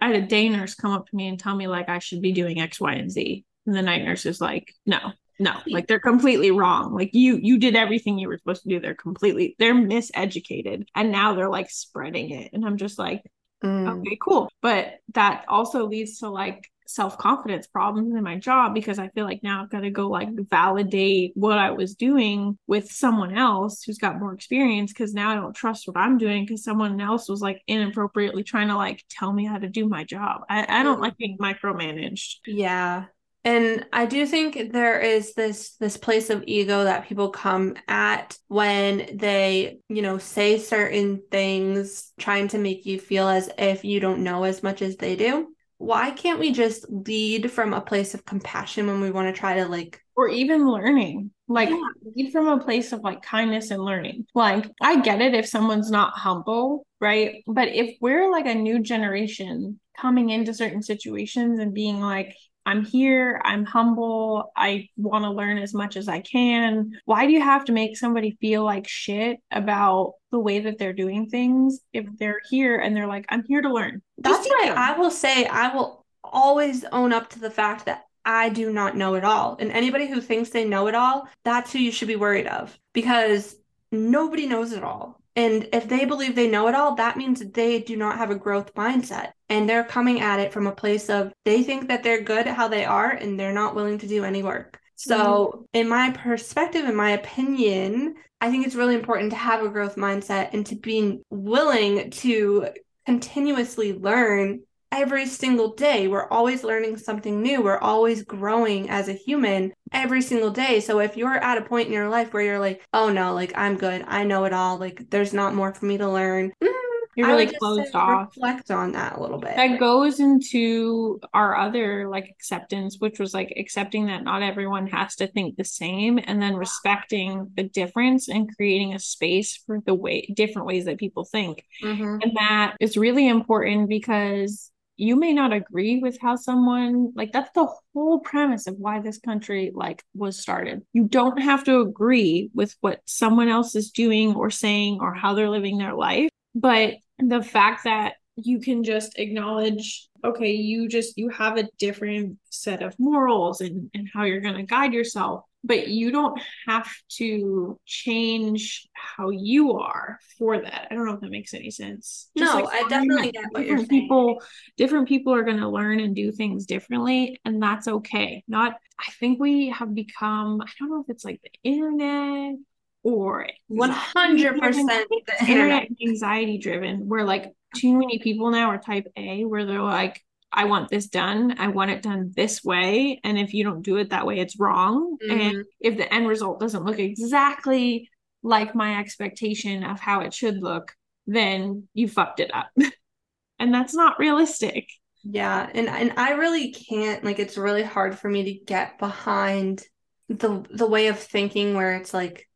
[0.00, 2.20] I had a day nurse come up to me and tell me like i should
[2.22, 3.44] be doing x y and z.
[3.66, 5.12] And the night nurse is like no
[5.42, 6.94] no like they're completely wrong.
[6.94, 8.80] Like you you did everything you were supposed to do.
[8.80, 10.86] They're completely they're miseducated.
[10.94, 12.50] And now they're like spreading it.
[12.52, 13.22] And i'm just like
[13.62, 14.00] mm.
[14.00, 14.50] okay cool.
[14.60, 19.42] But that also leads to like self-confidence problems in my job because i feel like
[19.42, 23.98] now i've got to go like validate what i was doing with someone else who's
[23.98, 27.40] got more experience because now i don't trust what i'm doing because someone else was
[27.40, 30.42] like inappropriately trying to like tell me how to do my job.
[30.50, 32.40] I, I don't like being micromanaged.
[32.46, 33.04] Yeah
[33.44, 38.36] and i do think there is this this place of ego that people come at
[38.48, 44.00] when they you know say certain things trying to make you feel as if you
[44.00, 45.48] don't know as much as they do.
[45.78, 49.54] Why can't we just lead from a place of compassion when we want to try
[49.54, 51.80] to like or even learning like yeah.
[52.14, 54.26] lead from a place of like kindness and learning.
[54.34, 57.42] Like i get it if someone's not humble right?
[57.48, 62.34] But if we're like a new generation coming into certain situations and being like
[62.64, 66.92] I'm here, I'm humble, I want to learn as much as I can.
[67.04, 70.92] Why do you have to make somebody feel like shit about the way that they're
[70.92, 74.02] doing things if they're here and they're like, I'm here to learn?
[74.18, 78.48] That's why I will say, I will always own up to the fact that I
[78.48, 79.56] do not know it all.
[79.58, 82.78] And anybody who thinks they know it all, that's who you should be worried of
[82.92, 83.56] because
[83.90, 85.21] nobody knows it all.
[85.34, 88.36] And if they believe they know it all, that means they do not have a
[88.36, 89.32] growth mindset.
[89.48, 92.56] And they're coming at it from a place of they think that they're good at
[92.56, 94.78] how they are and they're not willing to do any work.
[94.96, 95.62] So, mm-hmm.
[95.72, 99.96] in my perspective, in my opinion, I think it's really important to have a growth
[99.96, 102.68] mindset and to be willing to
[103.06, 104.62] continuously learn
[104.92, 106.06] every single day.
[106.06, 107.62] We're always learning something new.
[107.62, 110.80] We're always growing as a human every single day.
[110.80, 113.52] So if you're at a point in your life where you're like, oh no, like
[113.56, 116.52] I'm good, I know it all, like there's not more for me to learn.
[116.62, 116.72] Mm,
[117.16, 118.28] you're really closed off.
[118.36, 119.56] Reflect on that a little bit.
[119.56, 125.16] That goes into our other like acceptance, which was like accepting that not everyone has
[125.16, 129.94] to think the same, and then respecting the difference and creating a space for the
[129.94, 131.64] way different ways that people think.
[131.82, 132.18] Mm-hmm.
[132.22, 134.70] And that is really important because
[135.02, 139.18] you may not agree with how someone like that's the whole premise of why this
[139.18, 140.82] country like was started.
[140.92, 145.34] You don't have to agree with what someone else is doing or saying or how
[145.34, 151.18] they're living their life but the fact that you can just acknowledge okay you just
[151.18, 155.44] you have a different set of morals and and how you're going to guide yourself
[155.64, 160.88] but you don't have to change how you are for that.
[160.90, 162.30] I don't know if that makes any sense.
[162.36, 164.42] Just no, like I definitely get what different people,
[164.76, 168.42] different people are going to learn and do things differently, and that's okay.
[168.48, 170.60] Not, I think we have become.
[170.60, 172.56] I don't know if it's like the internet
[173.04, 173.90] or 100%
[174.60, 179.82] the internet anxiety driven where like too many people now are type a where they're
[179.82, 180.20] like
[180.52, 181.56] I want this done.
[181.58, 183.20] I want it done this way.
[183.24, 185.16] And if you don't do it that way, it's wrong.
[185.22, 185.40] Mm-hmm.
[185.40, 188.10] And if the end result doesn't look exactly
[188.42, 190.92] like my expectation of how it should look,
[191.26, 192.70] then you fucked it up.
[193.58, 194.88] and that's not realistic.
[195.24, 195.68] Yeah.
[195.72, 199.82] And and I really can't like it's really hard for me to get behind
[200.28, 202.48] the the way of thinking where it's like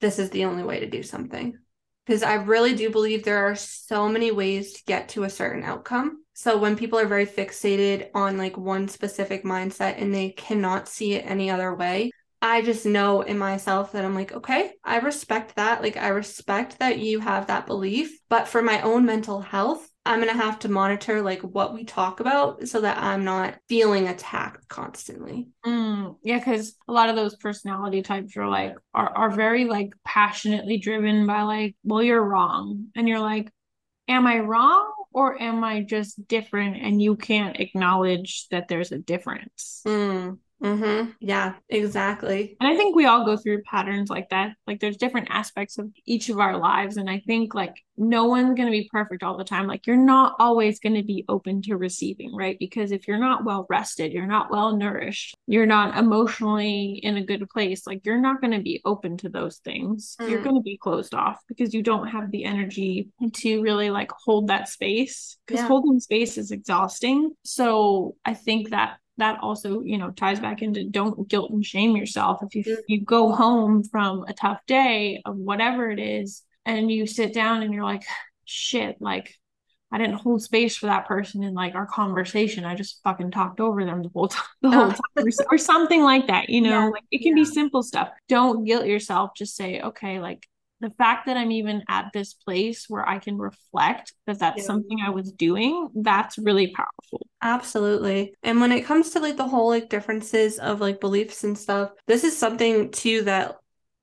[0.00, 1.56] this is the only way to do something.
[2.06, 5.62] Because I really do believe there are so many ways to get to a certain
[5.62, 10.88] outcome so when people are very fixated on like one specific mindset and they cannot
[10.88, 12.10] see it any other way,
[12.42, 15.80] I just know in myself that I'm like, okay, I respect that.
[15.80, 18.18] Like, I respect that you have that belief.
[18.28, 21.84] But for my own mental health, I'm going to have to monitor like what we
[21.84, 25.48] talk about so that I'm not feeling attacked constantly.
[25.64, 29.94] Mm, yeah, because a lot of those personality types are like, are, are very like
[30.04, 32.88] passionately driven by like, well, you're wrong.
[32.94, 33.50] And you're like,
[34.06, 34.92] am I wrong?
[35.14, 39.80] Or am I just different and you can't acknowledge that there's a difference?
[39.86, 40.38] Mm.
[40.64, 41.10] Mm-hmm.
[41.20, 42.56] Yeah, exactly.
[42.58, 44.56] And I think we all go through patterns like that.
[44.66, 46.96] Like there's different aspects of each of our lives.
[46.96, 49.66] And I think like no one's going to be perfect all the time.
[49.66, 52.56] Like you're not always going to be open to receiving, right?
[52.58, 57.24] Because if you're not well rested, you're not well nourished, you're not emotionally in a
[57.24, 60.16] good place, like you're not going to be open to those things.
[60.18, 60.30] Mm.
[60.30, 64.10] You're going to be closed off because you don't have the energy to really like
[64.24, 65.68] hold that space because yeah.
[65.68, 67.32] holding space is exhausting.
[67.44, 71.96] So I think that that also you know ties back into don't guilt and shame
[71.96, 72.80] yourself if you mm-hmm.
[72.88, 77.62] you go home from a tough day of whatever it is and you sit down
[77.62, 78.02] and you're like
[78.44, 79.34] shit like
[79.94, 82.64] I didn't hold space for that person in like our conversation.
[82.64, 86.02] I just fucking talked over them the whole time, the whole time, or, or something
[86.02, 86.48] like that.
[86.48, 87.44] You know, yeah, like it can yeah.
[87.44, 88.08] be simple stuff.
[88.28, 89.36] Don't guilt yourself.
[89.36, 90.48] Just say, okay, like
[90.84, 94.64] the fact that I'm even at this place where I can reflect that that's yeah.
[94.64, 97.26] something I was doing, that's really powerful.
[97.40, 98.34] Absolutely.
[98.42, 101.92] And when it comes to like the whole like differences of like beliefs and stuff,
[102.06, 103.56] this is something too that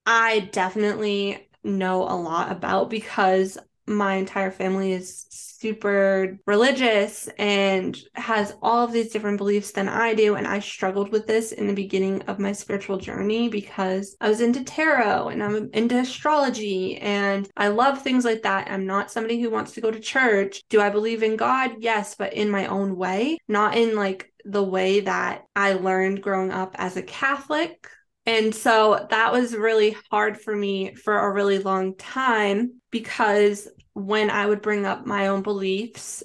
[0.07, 3.59] I definitely know a lot about because
[3.95, 5.25] my entire family is
[5.61, 10.35] super religious and has all of these different beliefs than I do.
[10.35, 14.41] And I struggled with this in the beginning of my spiritual journey because I was
[14.41, 18.71] into tarot and I'm into astrology and I love things like that.
[18.71, 20.63] I'm not somebody who wants to go to church.
[20.69, 21.75] Do I believe in God?
[21.77, 26.51] Yes, but in my own way, not in like the way that I learned growing
[26.51, 27.87] up as a Catholic.
[28.25, 34.29] And so that was really hard for me for a really long time because when
[34.29, 36.23] I would bring up my own beliefs,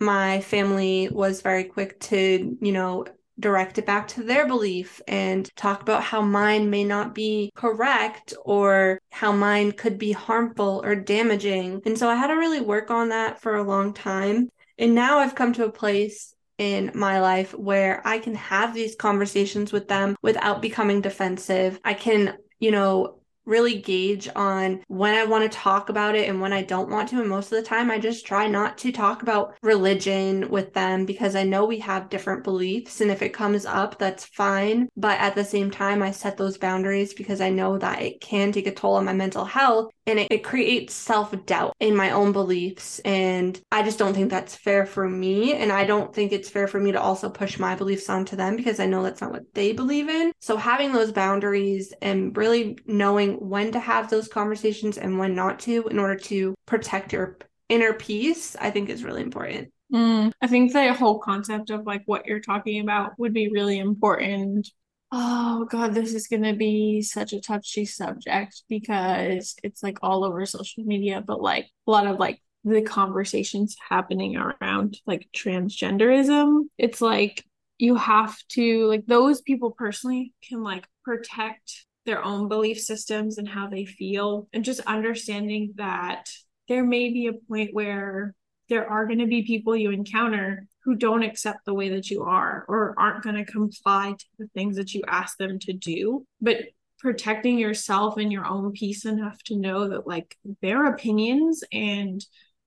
[0.00, 3.06] my family was very quick to, you know,
[3.38, 8.34] direct it back to their belief and talk about how mine may not be correct
[8.44, 11.80] or how mine could be harmful or damaging.
[11.84, 14.48] And so I had to really work on that for a long time.
[14.78, 18.94] And now I've come to a place in my life where I can have these
[18.94, 21.80] conversations with them without becoming defensive.
[21.84, 26.40] I can, you know, really gauge on when I want to talk about it and
[26.40, 27.20] when I don't want to.
[27.20, 31.04] And most of the time, I just try not to talk about religion with them
[31.06, 33.00] because I know we have different beliefs.
[33.00, 34.88] And if it comes up, that's fine.
[34.96, 38.52] But at the same time, I set those boundaries because I know that it can
[38.52, 42.10] take a toll on my mental health and it, it creates self doubt in my
[42.10, 42.98] own beliefs.
[43.00, 45.54] And I just don't think that's fair for me.
[45.54, 48.56] And I don't think it's fair for me to also push my beliefs onto them
[48.56, 50.32] because I know that's not what they believe in.
[50.40, 55.58] So having those boundaries and really knowing when to have those conversations and when not
[55.60, 57.38] to in order to protect your
[57.68, 59.72] inner peace, I think is really important.
[59.92, 63.78] Mm, I think the whole concept of like what you're talking about would be really
[63.78, 64.68] important.
[65.16, 70.44] Oh God, this is gonna be such a touchy subject because it's like all over
[70.44, 76.62] social media, but like a lot of like the conversations happening around like transgenderism.
[76.78, 77.44] It's like
[77.78, 83.48] you have to like those people personally can like protect their own belief systems and
[83.48, 86.24] how they feel and just understanding that
[86.66, 88.34] there may be a point where
[88.68, 92.22] there are going to be people you encounter who don't accept the way that you
[92.22, 96.26] are or aren't going to comply to the things that you ask them to do
[96.40, 96.58] but
[96.98, 102.24] protecting yourself and your own peace enough to know that like their opinions and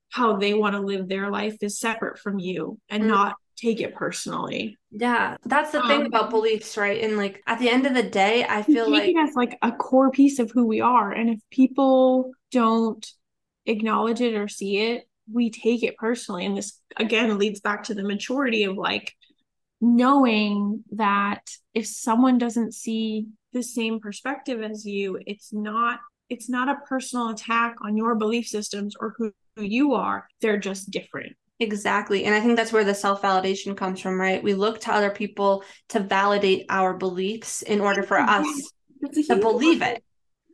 [0.09, 3.07] how they want to live their life is separate from you and mm.
[3.07, 4.77] not take it personally.
[4.91, 7.03] Yeah, that's the um, thing about beliefs, right?
[7.03, 10.11] And like at the end of the day, I feel like as like a core
[10.11, 13.05] piece of who we are, and if people don't
[13.65, 16.45] acknowledge it or see it, we take it personally.
[16.45, 19.13] And this again leads back to the maturity of like
[19.79, 21.43] knowing that
[21.73, 27.29] if someone doesn't see the same perspective as you, it's not it's not a personal
[27.29, 30.27] attack on your belief systems or who, who you are.
[30.41, 31.33] They're just different.
[31.59, 32.25] Exactly.
[32.25, 34.43] And I think that's where the self validation comes from, right?
[34.43, 38.45] We look to other people to validate our beliefs in order for us
[39.27, 40.03] to believe it,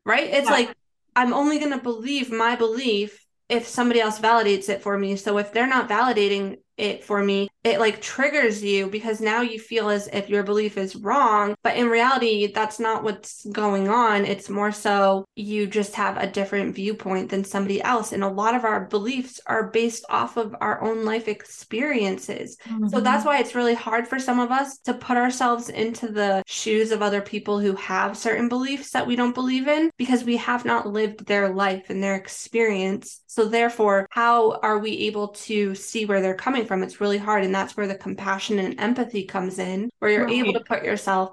[0.06, 0.30] right?
[0.30, 0.52] It's yeah.
[0.52, 0.76] like,
[1.16, 5.16] I'm only going to believe my belief if somebody else validates it for me.
[5.16, 9.60] So if they're not validating it for me, it like triggers you because now you
[9.60, 11.56] feel as if your belief is wrong.
[11.64, 14.26] But in reality, that's not what's going on.
[14.26, 18.12] It's more so you just have a different viewpoint than somebody else.
[18.12, 22.58] And a lot of our beliefs are based off of our own life experiences.
[22.66, 22.88] Mm-hmm.
[22.90, 26.44] So that's why it's really hard for some of us to put ourselves into the
[26.48, 30.38] shoes of other people who have certain beliefs that we don't believe in because we
[30.38, 33.22] have not lived their life and their experience.
[33.28, 36.84] So therefore, how are we able to see where they're coming from?
[36.84, 37.44] It's really hard.
[37.44, 40.36] And that's where the compassion and empathy comes in, where you're right.
[40.36, 41.32] able to put yourself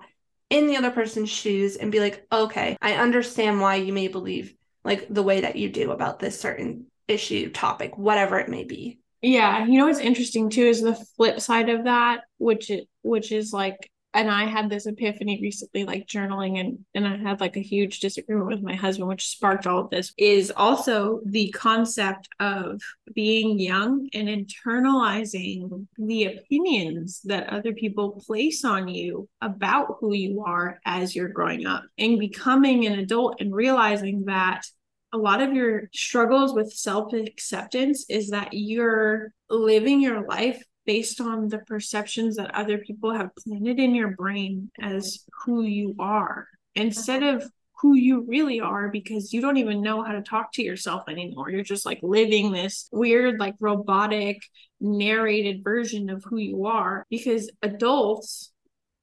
[0.51, 4.55] in the other person's shoes and be like, okay, I understand why you may believe
[4.85, 8.99] like the way that you do about this certain issue, topic, whatever it may be.
[9.22, 13.33] Yeah, you know what's interesting too is the flip side of that, which it, which
[13.33, 17.57] is like and I had this epiphany recently, like journaling, and and I had like
[17.57, 20.13] a huge disagreement with my husband, which sparked all of this.
[20.17, 22.81] Is also the concept of
[23.15, 30.43] being young and internalizing the opinions that other people place on you about who you
[30.45, 34.65] are as you're growing up, and becoming an adult and realizing that
[35.13, 41.20] a lot of your struggles with self acceptance is that you're living your life based
[41.20, 46.49] on the perceptions that other people have planted in your brain as who you are
[46.74, 47.49] instead of
[47.80, 51.49] who you really are because you don't even know how to talk to yourself anymore.
[51.49, 54.43] You're just like living this weird, like robotic,
[54.80, 58.51] narrated version of who you are because adults,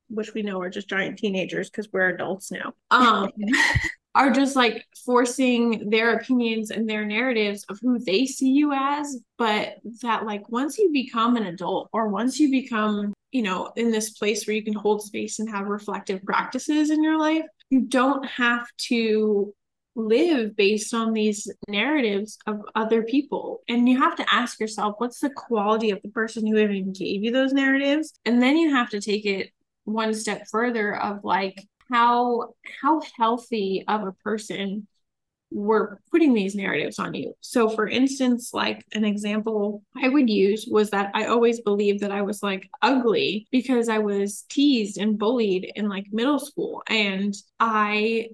[0.09, 3.31] which we know are just giant teenagers because we're adults now, um,
[4.17, 9.19] are just like forcing their opinions and their narratives of who they see you as
[9.37, 13.91] but that like once you become an adult or once you become you know in
[13.91, 17.81] this place where you can hold space and have reflective practices in your life you
[17.81, 19.53] don't have to
[19.97, 23.61] live based on these narratives of other people.
[23.67, 27.23] And you have to ask yourself, what's the quality of the person who even gave
[27.23, 28.13] you those narratives?
[28.23, 29.49] And then you have to take it
[29.85, 34.87] one step further of like, how how healthy of a person
[35.49, 37.33] were putting these narratives on you.
[37.41, 42.11] So for instance, like an example I would use was that I always believed that
[42.11, 47.33] I was like ugly because I was teased and bullied in like middle school and
[47.59, 48.29] I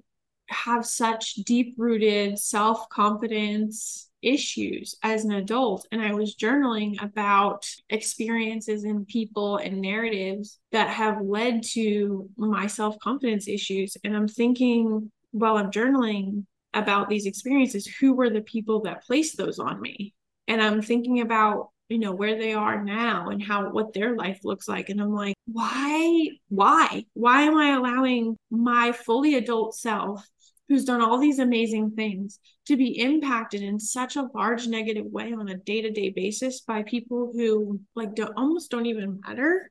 [0.48, 5.86] have such deep rooted self-confidence issues as an adult.
[5.92, 12.66] And I was journaling about experiences and people and narratives that have led to my
[12.66, 13.96] self-confidence issues.
[14.04, 16.44] And I'm thinking while I'm journaling
[16.74, 20.14] about these experiences who were the people that placed those on me?
[20.48, 24.40] And I'm thinking about you know where they are now and how what their life
[24.42, 24.88] looks like.
[24.88, 27.04] And i'm like why why?
[27.12, 30.26] Why am i allowing my fully adult self
[30.68, 35.32] who's done all these amazing things to be impacted in such a large negative way
[35.32, 39.70] on a day-to-day basis by people who like don't almost don't even matter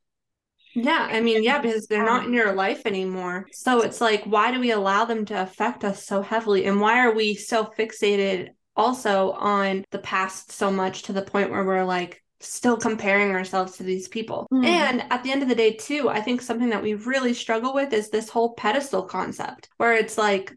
[0.76, 3.48] yeah, I mean, yeah, because they're not in your life anymore.
[3.52, 6.66] So it's like, why do we allow them to affect us so heavily?
[6.66, 11.52] And why are we so fixated also on the past so much to the point
[11.52, 14.48] where we're like still comparing ourselves to these people?
[14.52, 14.66] Mm.
[14.66, 17.74] And at the end of the day, too, I think something that we really struggle
[17.74, 20.54] with is this whole pedestal concept where it's like,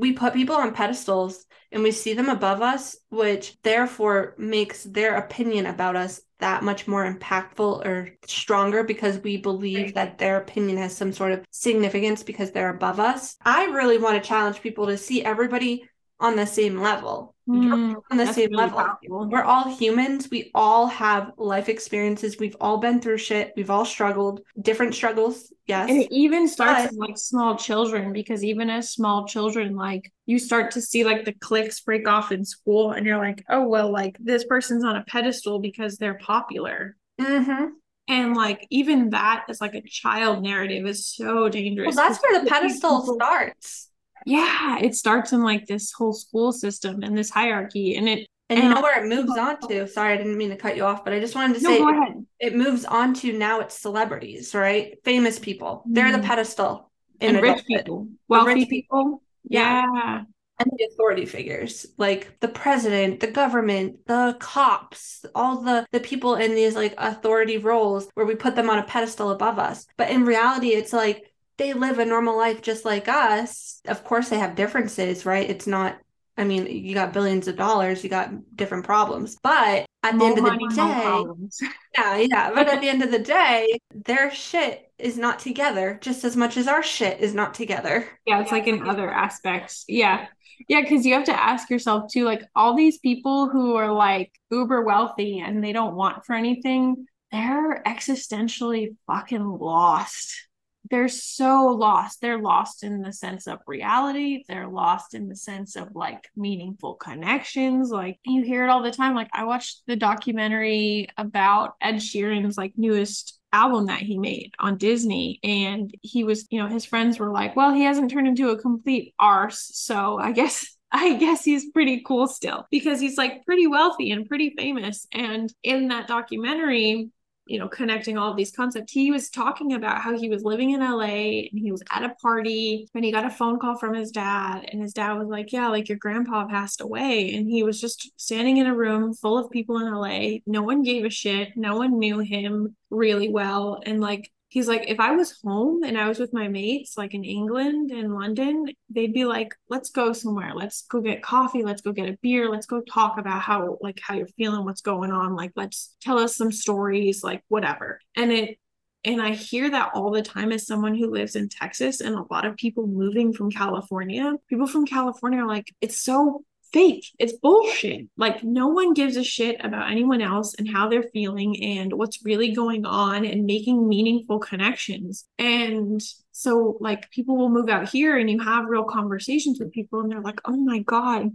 [0.00, 5.16] we put people on pedestals and we see them above us, which therefore makes their
[5.16, 10.78] opinion about us that much more impactful or stronger because we believe that their opinion
[10.78, 13.36] has some sort of significance because they're above us.
[13.44, 15.86] I really want to challenge people to see everybody
[16.20, 17.34] on the same level.
[17.48, 18.78] Mm, on the same really level.
[18.78, 19.28] powerful.
[19.28, 20.28] We're all humans.
[20.30, 22.36] We all have life experiences.
[22.38, 23.52] We've all been through shit.
[23.56, 25.52] We've all struggled, different struggles.
[25.66, 25.90] Yes.
[25.90, 30.12] And it even starts But- in like small children because even as small children, like
[30.26, 33.66] you start to see like the cliques break off in school, and you're like, oh,
[33.66, 36.96] well, like this person's on a pedestal because they're popular.
[37.20, 37.70] Mhm.
[38.06, 41.96] And like even that is like a child narrative is so dangerous.
[41.96, 43.89] Well, that's where the pedestal people- starts.
[44.26, 47.96] Yeah, it starts in like this whole school system and this hierarchy.
[47.96, 49.86] And it And you know where it moves on to?
[49.86, 52.24] Sorry, I didn't mean to cut you off, but I just wanted to no, say
[52.40, 54.98] it, moves on to now it's celebrities, right?
[55.04, 55.84] Famous people.
[55.86, 56.24] They're the Mhm.
[56.24, 56.90] pedestal
[57.20, 59.22] in And rich people, wealthy rich people.
[59.48, 59.82] Yeah.
[59.84, 60.22] Yeah.
[60.58, 66.34] and the authority figures like the president the government the cops all the the people
[66.34, 70.10] in these like authority roles where we put them on a pedestal above us but
[70.10, 71.29] in reality it's like
[71.60, 75.66] they live a normal life just like us of course they have differences right it's
[75.66, 75.98] not
[76.36, 80.28] i mean you got billions of dollars you got different problems but at the More
[80.28, 84.90] end of the day yeah yeah but at the end of the day their shit
[85.00, 88.66] is not together just as much as our shit is not together Yeah, it's like
[88.66, 89.84] in other aspects.
[89.88, 90.26] Yeah.
[90.68, 94.30] Yeah, because you have to ask yourself too, like all these people who are like
[94.50, 100.48] uber wealthy and they don't want for anything, they're existentially fucking lost.
[100.88, 102.20] They're so lost.
[102.20, 104.44] They're lost in the sense of reality.
[104.48, 107.90] They're lost in the sense of like meaningful connections.
[107.90, 109.14] Like you hear it all the time.
[109.14, 114.78] Like I watched the documentary about Ed Sheeran's like newest album that he made on
[114.78, 115.38] Disney.
[115.42, 118.60] And he was, you know, his friends were like, well, he hasn't turned into a
[118.60, 119.70] complete arse.
[119.74, 120.76] So I guess.
[120.92, 125.06] I guess he's pretty cool still because he's like pretty wealthy and pretty famous.
[125.12, 127.10] And in that documentary,
[127.46, 130.70] you know, connecting all of these concepts, he was talking about how he was living
[130.70, 133.94] in LA and he was at a party and he got a phone call from
[133.94, 134.66] his dad.
[134.70, 137.34] And his dad was like, Yeah, like your grandpa passed away.
[137.34, 140.38] And he was just standing in a room full of people in LA.
[140.46, 141.56] No one gave a shit.
[141.56, 143.80] No one knew him really well.
[143.84, 147.14] And like, he's like, if I was home and I was with my mates, like
[147.14, 150.52] in England and London, they'd be like, let's go somewhere.
[150.54, 151.62] Let's go get coffee.
[151.62, 152.50] Let's go get a beer.
[152.50, 155.36] Let's go talk about how, like, how you're feeling, what's going on.
[155.36, 158.00] Like, let's tell us some stories, like, whatever.
[158.16, 158.58] And it,
[159.04, 162.24] and I hear that all the time as someone who lives in Texas and a
[162.28, 164.34] lot of people moving from California.
[164.48, 167.06] People from California are like, it's so fake.
[167.18, 168.06] It's bullshit.
[168.16, 172.24] Like, no one gives a shit about anyone else and how they're feeling and what's
[172.24, 175.26] really going on and making meaningful connections.
[175.38, 176.00] And
[176.32, 180.10] so, like, people will move out here and you have real conversations with people, and
[180.10, 181.30] they're like, oh my God,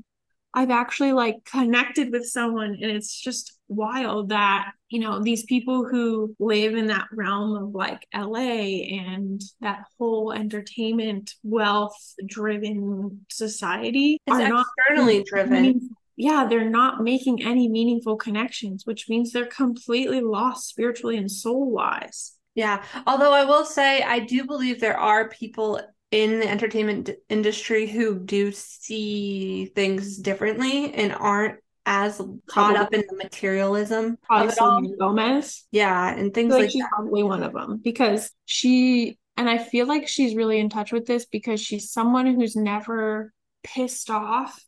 [0.55, 2.77] I've actually like connected with someone.
[2.81, 7.75] And it's just wild that, you know, these people who live in that realm of
[7.75, 16.47] like LA and that whole entertainment wealth driven society it's are not externally driven yeah,
[16.49, 22.33] they're not making any meaningful connections, which means they're completely lost spiritually and soul wise.
[22.55, 25.81] Yeah, although I will say I do believe there are people
[26.11, 32.93] in the entertainment d- industry who do see things differently and aren't as caught up
[32.93, 34.81] in the materialism Probably of it all.
[34.99, 35.65] Gomez.
[35.71, 36.89] Yeah, and things like like she's that.
[36.89, 41.05] probably one of them because she, and I feel like she's really in touch with
[41.05, 43.33] this because she's someone who's never
[43.63, 44.59] pissed off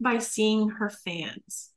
[0.00, 1.70] by seeing her fans.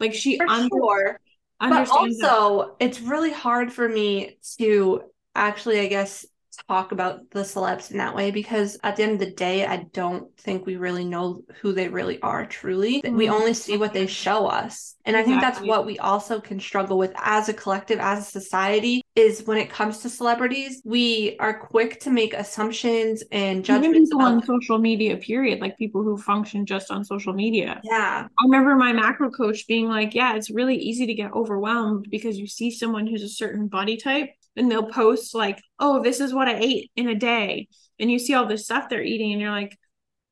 [0.00, 1.20] Like she For under, sure.
[1.68, 2.32] But understands that.
[2.32, 5.02] also, it's really hard for me to
[5.34, 6.26] actually, I guess,
[6.68, 9.84] talk about the celebs in that way because at the end of the day, I
[9.92, 13.00] don't think we really know who they really are truly.
[13.08, 13.32] We Mhm.
[13.32, 14.96] only see what they show us.
[15.04, 18.30] And I think that's what we also can struggle with as a collective, as a
[18.30, 23.82] society, is when it comes to celebrities, we are quick to make assumptions and Even
[23.82, 27.80] judgments people on social media, period, like people who function just on social media.
[27.84, 28.28] Yeah.
[28.38, 32.38] I remember my macro coach being like, yeah, it's really easy to get overwhelmed because
[32.38, 36.32] you see someone who's a certain body type and they'll post like, oh, this is
[36.34, 37.68] what I ate in a day.
[37.98, 39.76] And you see all this stuff they're eating and you're like,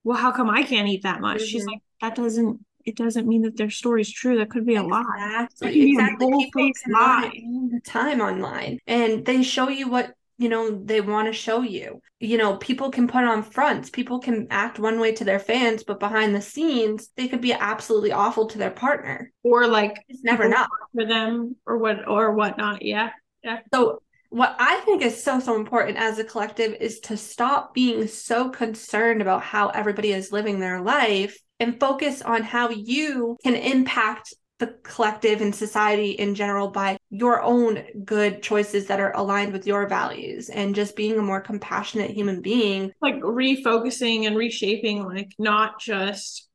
[0.05, 1.43] well, how come I can't eat that much?
[1.43, 1.67] She's Mhm.
[1.67, 4.39] like, that doesn't, it doesn't mean that their story's true.
[4.39, 5.05] That could be a lie.
[5.51, 5.81] Exactly.
[5.83, 6.27] A Exactly.
[6.45, 7.31] People lie
[7.71, 12.01] the time online and they show you what you know they want to show you.
[12.19, 15.85] You know, people can put on fronts, people can act one way to their fans,
[15.85, 19.31] but behind the scenes, they could be absolutely awful to their partner.
[19.43, 22.81] Or like just never not for them or what or whatnot.
[22.83, 23.11] Yeah,
[23.45, 23.61] yeah.
[23.73, 24.01] So
[24.31, 28.49] what I think is so, so important as a collective is to stop being so
[28.49, 34.33] concerned about how everybody is living their life and focus on how you can impact
[34.61, 39.67] the collective and society in general by your own good choices that are aligned with
[39.67, 42.93] your values and just being a more compassionate human being.
[43.01, 46.50] Like refocusing and reshaping, like not just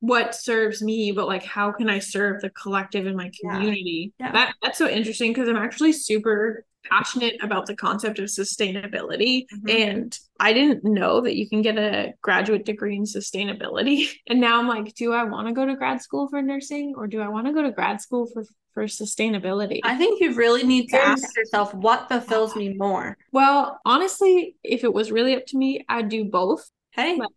[0.00, 4.26] what serves me but like how can i serve the collective in my community yeah.
[4.26, 4.32] Yeah.
[4.32, 9.68] that that's so interesting because i'm actually super passionate about the concept of sustainability mm-hmm.
[9.68, 14.58] and I didn't know that you can get a graduate degree in sustainability and now
[14.58, 17.28] I'm like do I want to go to grad school for nursing or do I
[17.28, 20.92] want to go to grad school for for sustainability I think you really need to
[20.92, 25.58] There's, ask yourself what fulfills me more well honestly if it was really up to
[25.58, 27.28] me I'd do both hey but,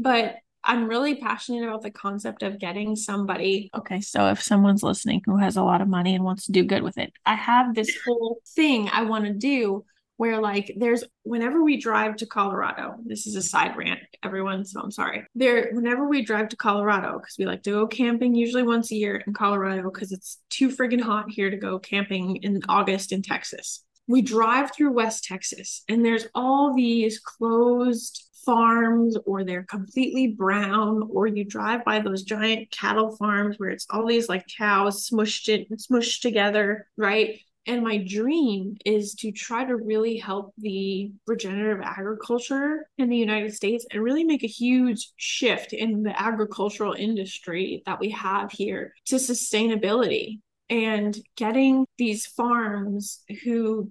[0.00, 0.34] but
[0.64, 3.70] I'm really passionate about the concept of getting somebody.
[3.76, 6.64] Okay, so if someone's listening who has a lot of money and wants to do
[6.64, 9.84] good with it, I have this whole thing I want to do
[10.20, 14.78] where like there's whenever we drive to Colorado, this is a side rant, everyone, so
[14.78, 15.24] I'm sorry.
[15.34, 18.96] There whenever we drive to Colorado because we like to go camping usually once a
[18.96, 23.22] year in Colorado because it's too friggin' hot here to go camping in August in
[23.22, 23.82] Texas.
[24.08, 31.08] We drive through West Texas and there's all these closed farms or they're completely brown
[31.10, 35.48] or you drive by those giant cattle farms where it's all these like cows smushed
[35.48, 37.40] it smushed together right?
[37.66, 43.54] And my dream is to try to really help the regenerative agriculture in the United
[43.54, 48.94] States and really make a huge shift in the agricultural industry that we have here
[49.06, 53.90] to sustainability and getting these farms who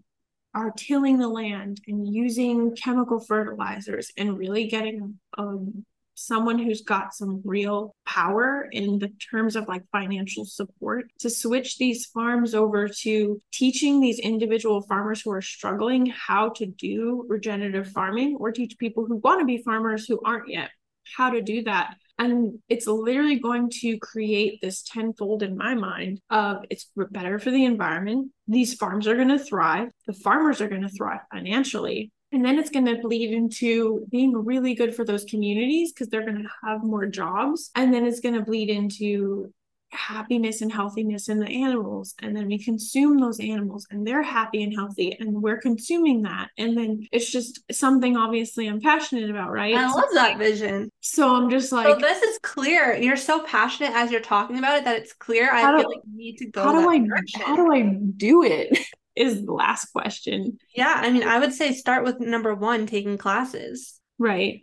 [0.53, 5.85] are tilling the land and using chemical fertilizers and really getting um,
[6.19, 11.77] someone who's got some real power in the terms of like financial support to switch
[11.77, 17.87] these farms over to teaching these individual farmers who are struggling how to do regenerative
[17.87, 20.71] farming or teach people who want to be farmers who aren't yet
[21.15, 26.20] how to do that and it's literally going to create this tenfold in my mind
[26.30, 28.32] of it's better for the environment.
[28.47, 29.89] These farms are going to thrive.
[30.05, 32.11] The farmers are going to thrive financially.
[32.32, 36.26] And then it's going to bleed into being really good for those communities because they're
[36.26, 37.72] going to have more jobs.
[37.74, 39.51] And then it's going to bleed into
[39.91, 44.63] happiness and healthiness in the animals and then we consume those animals and they're happy
[44.63, 46.49] and healthy and we're consuming that.
[46.57, 49.75] And then it's just something obviously i'm passionate about right?
[49.75, 50.89] I love that vision.
[51.01, 54.77] So i'm just like so this is clear you're so passionate as you're talking about
[54.77, 55.51] it that it's clear.
[55.51, 57.41] I do, feel like you need to go how do i direction.
[57.41, 57.81] how do i
[58.17, 58.77] do it?
[59.15, 60.59] Is the last question.
[60.75, 63.99] Yeah i mean i would say start with number one taking classes.
[64.17, 64.61] Right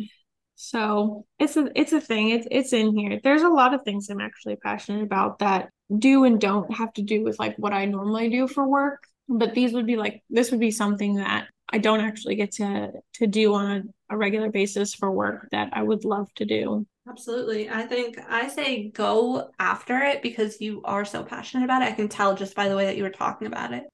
[0.57, 2.31] so it's a it's a thing.
[2.31, 3.21] It's it's in here.
[3.23, 7.03] There's a lot of things I'm actually passionate about that do and don't have to
[7.03, 9.05] do with like what I normally do for work.
[9.29, 12.91] But these would be like this would be something that I don't actually get to
[13.15, 16.87] to do on a, a regular basis for work that I would love to do.
[17.07, 17.69] Absolutely.
[17.69, 21.93] I think I say go after it because you are so passionate about it.
[21.93, 23.85] I can tell just by the way that you were talking about it.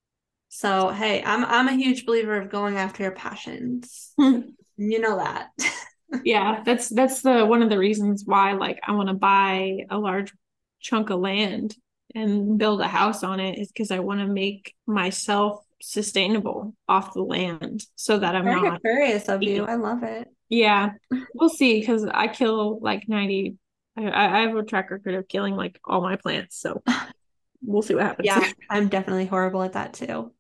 [0.48, 4.12] So hey, I'm I'm a huge believer of going after your passions.
[4.18, 5.48] you know that.
[6.24, 9.98] yeah, that's that's the one of the reasons why like I want to buy a
[9.98, 10.32] large
[10.80, 11.76] chunk of land
[12.14, 17.14] and build a house on it is because I want to make myself sustainable off
[17.14, 19.64] the land so that I'm Very not curious of you.
[19.64, 20.28] I love it.
[20.48, 20.92] Yeah,
[21.34, 23.56] we'll see because I kill like 90.
[23.96, 26.56] I, I have a track record of killing like all my plants.
[26.58, 26.82] So
[27.62, 28.26] we'll see what happens.
[28.26, 30.32] Yeah, I'm definitely horrible at that too.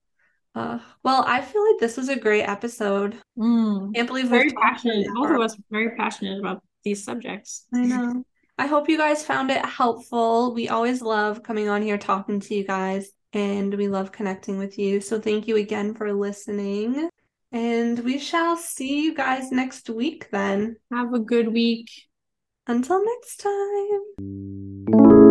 [0.54, 3.16] Uh, well, I feel like this was a great episode.
[3.38, 3.94] Mm.
[3.94, 5.08] Can't believe we're very passionate.
[5.14, 7.66] Both of us very passionate about these subjects.
[7.72, 8.24] I know.
[8.58, 10.52] I hope you guys found it helpful.
[10.54, 14.78] We always love coming on here talking to you guys, and we love connecting with
[14.78, 15.00] you.
[15.00, 17.08] So thank you again for listening.
[17.50, 20.76] And we shall see you guys next week then.
[20.92, 21.88] Have a good week.
[22.66, 25.21] Until next time.